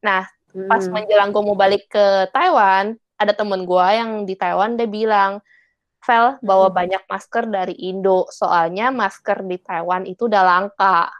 Nah, 0.05 0.29
pas 0.69 0.83
Mm. 0.85 0.93
menjelang 0.93 1.29
gue 1.33 1.41
mau 1.41 1.57
balik 1.57 1.89
ke 1.89 2.29
Taiwan, 2.29 2.93
ada 3.17 3.33
temen 3.33 3.65
gue 3.65 3.87
yang 3.97 4.29
di 4.29 4.37
Taiwan 4.37 4.77
dia 4.77 4.85
bilang, 4.85 5.41
Vel 5.99 6.39
bawa 6.39 6.71
Hmm. 6.71 6.77
banyak 6.79 7.03
masker 7.05 7.43
dari 7.47 7.75
Indo, 7.75 8.23
soalnya 8.31 8.87
masker 8.89 9.43
di 9.43 9.59
Taiwan 9.59 10.07
itu 10.07 10.31
udah 10.31 10.43
langka. 10.43 11.11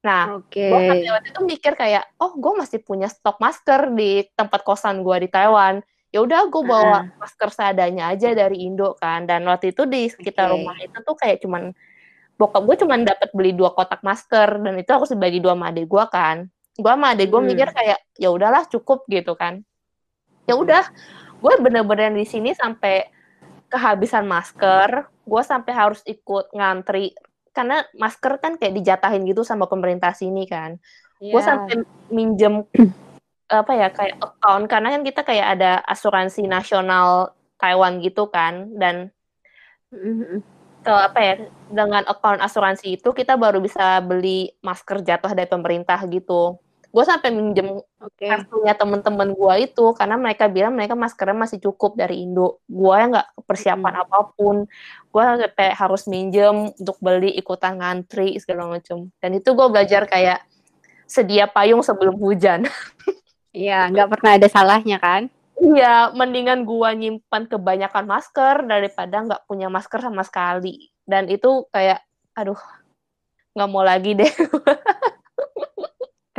Nah, 0.00 0.40
Oke. 0.40 0.64
gue 0.72 0.80
sampai 0.88 1.10
waktu 1.12 1.28
itu 1.28 1.40
mikir 1.44 1.72
kayak 1.76 2.16
oh 2.16 2.32
gue 2.32 2.52
masih 2.56 2.80
punya 2.80 3.04
stok 3.12 3.36
masker 3.36 3.92
di 3.92 4.24
tempat 4.32 4.64
kosan 4.64 5.04
gue 5.04 5.16
di 5.20 5.28
Taiwan 5.28 5.84
ya 6.08 6.24
udah 6.24 6.48
gue 6.48 6.62
bawa 6.64 7.04
masker 7.20 7.52
seadanya 7.52 8.08
aja 8.10 8.32
dari 8.32 8.64
Indo 8.64 8.96
kan 8.96 9.28
dan 9.28 9.44
waktu 9.44 9.76
itu 9.76 9.84
di 9.84 10.08
sekitar 10.08 10.50
Oke. 10.50 10.56
rumah 10.56 10.74
itu 10.80 10.96
tuh 11.04 11.14
kayak 11.14 11.44
cuman 11.44 11.70
bokap 12.34 12.64
gue 12.64 12.76
cuman 12.80 13.04
dapat 13.04 13.28
beli 13.30 13.52
dua 13.52 13.76
kotak 13.76 14.00
masker 14.00 14.58
dan 14.58 14.74
itu 14.74 14.88
harus 14.90 15.12
dibagi 15.12 15.38
dua 15.38 15.52
sama 15.52 15.68
adik 15.68 15.86
gue 15.86 16.04
kan 16.08 16.36
gue 16.74 16.90
sama 16.90 17.06
adik 17.12 17.28
gue 17.28 17.40
Hmm. 17.44 17.50
mikir 17.52 17.68
kayak 17.70 17.98
ya 18.16 18.28
udahlah 18.32 18.64
cukup 18.66 19.04
gitu 19.06 19.36
kan 19.36 19.60
ya 20.48 20.56
udah 20.56 20.82
gue 21.38 21.54
bener-bener 21.60 22.10
di 22.10 22.24
sini 22.24 22.56
sampai 22.56 23.04
kehabisan 23.70 24.26
masker 24.26 25.06
gue 25.06 25.42
sampai 25.46 25.72
harus 25.72 26.02
ikut 26.04 26.50
ngantri. 26.50 27.14
Karena 27.54 27.82
masker 27.94 28.42
kan 28.42 28.58
kayak 28.58 28.74
dijatahin 28.74 29.22
gitu 29.26 29.46
sama 29.46 29.70
pemerintah 29.70 30.10
sini 30.10 30.44
kan. 30.50 30.76
Gue 31.22 31.38
Iya. 31.38 31.48
sampai 31.54 31.74
minjem 32.10 32.66
apa 33.50 33.72
ya 33.74 33.88
kayak 33.94 34.18
account. 34.18 34.64
Karena 34.66 34.88
kan 34.98 35.02
kita 35.06 35.22
kayak 35.22 35.46
ada 35.58 35.72
asuransi 35.86 36.50
nasional 36.50 37.34
Taiwan 37.56 38.02
gitu 38.02 38.26
kan. 38.30 38.74
Dan 38.74 39.14
ke 40.80 40.94
apa 40.94 41.18
ya 41.20 41.34
dengan 41.68 42.06
account 42.08 42.40
asuransi 42.40 42.98
itu 42.98 43.10
kita 43.12 43.36
baru 43.36 43.60
bisa 43.60 44.00
beli 44.00 44.48
masker 44.64 45.04
jatuh 45.04 45.34
dari 45.36 45.50
pemerintah 45.50 46.00
gitu 46.08 46.56
gue 46.90 47.04
sampai 47.06 47.30
minjem 47.30 47.78
Oke. 48.02 48.26
kartunya 48.26 48.74
temen-temen 48.74 49.30
gue 49.30 49.54
itu 49.70 49.84
karena 49.94 50.18
mereka 50.18 50.50
bilang 50.50 50.74
mereka 50.74 50.98
maskernya 50.98 51.38
masih 51.38 51.62
cukup 51.62 51.94
dari 51.94 52.26
Indo 52.26 52.58
gue 52.66 52.94
yang 52.98 53.14
nggak 53.14 53.46
persiapan 53.46 53.94
apa 54.02 54.34
pun 54.34 54.66
gue 55.10 55.22
kayak 55.54 55.76
harus 55.78 56.10
minjem 56.10 56.74
untuk 56.74 56.98
beli 56.98 57.30
ikutan 57.38 57.78
ngantri 57.78 58.34
segala 58.42 58.66
macam 58.66 59.06
dan 59.22 59.30
itu 59.38 59.54
gue 59.54 59.66
belajar 59.70 60.10
kayak 60.10 60.42
sedia 61.06 61.46
payung 61.46 61.86
sebelum 61.86 62.18
hujan 62.18 62.66
Iya, 63.50 63.90
nggak 63.90 64.08
pernah 64.14 64.30
ada 64.38 64.48
salahnya 64.48 64.98
kan? 65.02 65.26
Iya, 65.58 66.14
mendingan 66.14 66.62
gua 66.62 66.94
nyimpan 66.94 67.50
kebanyakan 67.50 68.06
masker 68.06 68.62
daripada 68.64 69.16
nggak 69.26 69.42
punya 69.50 69.66
masker 69.66 70.00
sama 70.00 70.22
sekali. 70.22 70.94
Dan 71.02 71.26
itu 71.26 71.66
kayak, 71.74 71.98
aduh, 72.38 72.58
nggak 73.58 73.70
mau 73.70 73.82
lagi 73.82 74.14
deh. 74.14 74.30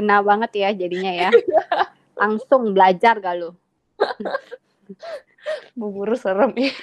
Kena 0.01 0.25
banget 0.25 0.51
ya 0.57 0.69
jadinya 0.73 1.13
ya. 1.13 1.29
Langsung 2.21 2.73
belajar 2.73 3.21
gak 3.21 3.37
lu? 3.37 3.53
Bubur 5.77 6.17
serem 6.17 6.49
ya. 6.57 6.73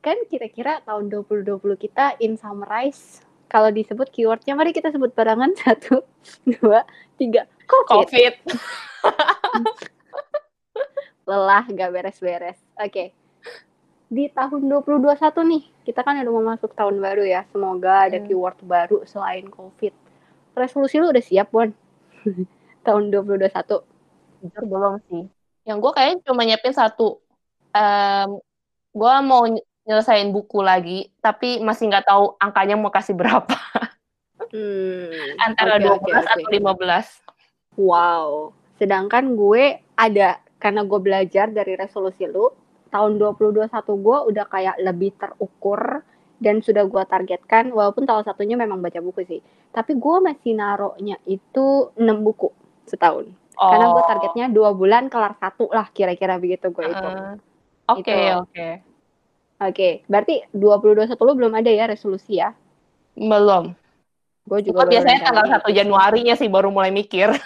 Kan 0.00 0.24
kira-kira 0.32 0.80
tahun 0.80 1.12
2020 1.12 1.60
kita 1.76 2.16
in 2.24 2.40
summarize 2.40 3.20
kalau 3.46 3.70
disebut 3.70 4.10
keywordnya 4.10 4.58
mari 4.58 4.74
kita 4.74 4.90
sebut 4.90 5.14
barengan 5.14 5.54
satu 5.62 6.02
dua 6.44 6.82
tiga 7.14 7.46
covid 7.70 8.06
Covid. 8.10 8.34
lelah 11.26 11.64
gak 11.70 11.90
beres-beres 11.94 12.58
oke 12.78 13.10
di 14.06 14.24
tahun 14.30 14.70
2021 14.70 15.14
nih 15.50 15.62
kita 15.82 16.06
kan 16.06 16.18
udah 16.22 16.32
mau 16.34 16.54
masuk 16.54 16.70
tahun 16.74 17.02
baru 17.02 17.26
ya 17.26 17.42
semoga 17.50 18.06
ada 18.06 18.18
Hmm. 18.22 18.26
keyword 18.26 18.58
baru 18.62 19.02
selain 19.06 19.50
covid 19.50 19.90
resolusi 20.54 21.02
lu 21.02 21.10
udah 21.10 21.22
siap 21.22 21.50
Bon 21.50 21.70
tahun 22.86 23.10
2021 23.10 23.96
Jujur 24.44 24.64
belum 24.68 25.00
sih. 25.08 25.24
Yang 25.66 25.78
gue 25.82 25.92
kayaknya 25.96 26.16
cuma 26.28 26.42
nyiapin 26.44 26.74
satu. 26.76 27.18
Em, 27.72 28.38
gue 28.92 29.12
mau 29.24 29.42
ny- 29.48 29.64
nyelesain 29.86 30.28
buku 30.30 30.60
lagi, 30.60 31.08
tapi 31.22 31.62
masih 31.62 31.88
nggak 31.90 32.06
tahu 32.06 32.36
angkanya 32.38 32.76
mau 32.78 32.92
kasih 32.92 33.16
berapa. 33.16 33.56
hmm, 34.52 35.40
Antara 35.42 35.80
oke, 35.80 35.88
12 35.88 35.96
oke, 35.96 36.10
oke. 36.12 36.30
atau 36.30 36.48
15. 36.52 37.80
Wow. 37.80 38.28
Sedangkan 38.76 39.34
gue 39.34 39.80
ada 39.96 40.40
karena 40.60 40.84
gue 40.84 41.00
belajar 41.00 41.52
dari 41.52 41.76
resolusi 41.76 42.24
lu 42.24 42.48
tahun 42.88 43.20
2021 43.20 43.68
gue 43.76 44.18
udah 44.32 44.44
kayak 44.48 44.76
lebih 44.80 45.12
terukur 45.20 46.00
dan 46.36 46.60
sudah 46.60 46.84
gue 46.84 47.02
targetkan 47.08 47.72
walaupun 47.72 48.04
salah 48.04 48.24
satunya 48.24 48.56
memang 48.56 48.80
baca 48.80 49.00
buku 49.00 49.24
sih. 49.24 49.40
Tapi 49.72 49.96
gue 49.96 50.16
masih 50.20 50.52
naruhnya 50.56 51.16
itu 51.24 51.92
6 51.96 52.18
buku 52.20 52.52
setahun. 52.84 53.28
Karena 53.56 53.88
gue 53.88 54.02
Oh. 54.04 54.08
targetnya 54.08 54.46
dua 54.52 54.76
bulan 54.76 55.08
kelar 55.08 55.32
satu 55.40 55.72
lah 55.72 55.88
kira-kira 55.88 56.36
begitu 56.36 56.68
gue 56.68 56.84
itu. 56.84 57.08
Oke, 57.88 58.16
oke. 58.36 58.68
Oke, 59.56 60.04
berarti 60.04 60.44
2021 60.52 61.16
lu 61.24 61.32
belum 61.32 61.52
ada 61.56 61.72
ya 61.72 61.88
resolusi 61.88 62.36
ya? 62.36 62.52
Belum. 63.16 63.72
Gue 64.44 64.60
juga 64.60 64.84
baru 64.84 64.92
biasanya 64.92 65.20
tanggal. 65.24 65.64
1 65.64 65.72
Januarinya 65.72 66.34
sih 66.36 66.52
baru 66.52 66.68
mulai 66.68 66.92
mikir. 66.92 67.32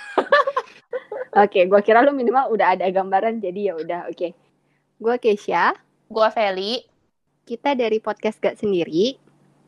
Oke, 1.30 1.70
gue 1.70 1.80
kira 1.86 2.02
lu 2.02 2.10
minimal 2.10 2.50
udah 2.50 2.74
ada 2.74 2.90
gambaran 2.90 3.38
jadi 3.38 3.70
ya 3.70 3.74
udah 3.78 4.00
oke. 4.10 4.34
Gue 4.98 5.14
Keisha, 5.22 5.78
Gue 6.10 6.26
Feli 6.34 6.82
kita 7.50 7.74
dari 7.74 7.98
podcast 7.98 8.38
gak 8.38 8.62
sendiri. 8.62 9.18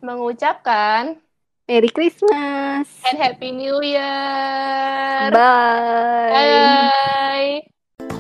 mengucapkan 0.03 1.19
Merry 1.67 1.91
Christmas. 1.91 2.87
and 3.07 3.19
Happy 3.19 3.51
New 3.51 3.83
Year. 3.83 5.31
Bye. 5.31 6.31
Bye. 6.31 7.53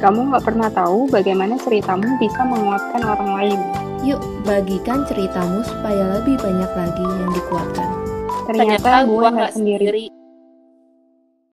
Kamu 0.02 0.30
nggak 0.34 0.46
pernah 0.46 0.70
tahu 0.70 1.10
bagaimana 1.10 1.58
ceritamu 1.62 2.18
bisa 2.18 2.42
menguatkan 2.42 3.02
orang 3.02 3.30
lain. 3.38 3.58
Yuk, 4.02 4.18
bagikan 4.42 5.06
ceritamu 5.06 5.62
supaya 5.62 6.22
lebih 6.22 6.38
banyak 6.42 6.70
lagi 6.74 7.06
yang 7.06 7.30
dikuatkan. 7.34 7.88
Ternyata, 8.50 9.06
gue 9.06 9.14
gua 9.14 9.30
nggak 9.30 9.54
sendiri. 9.54 9.86
sendiri. 9.86 10.21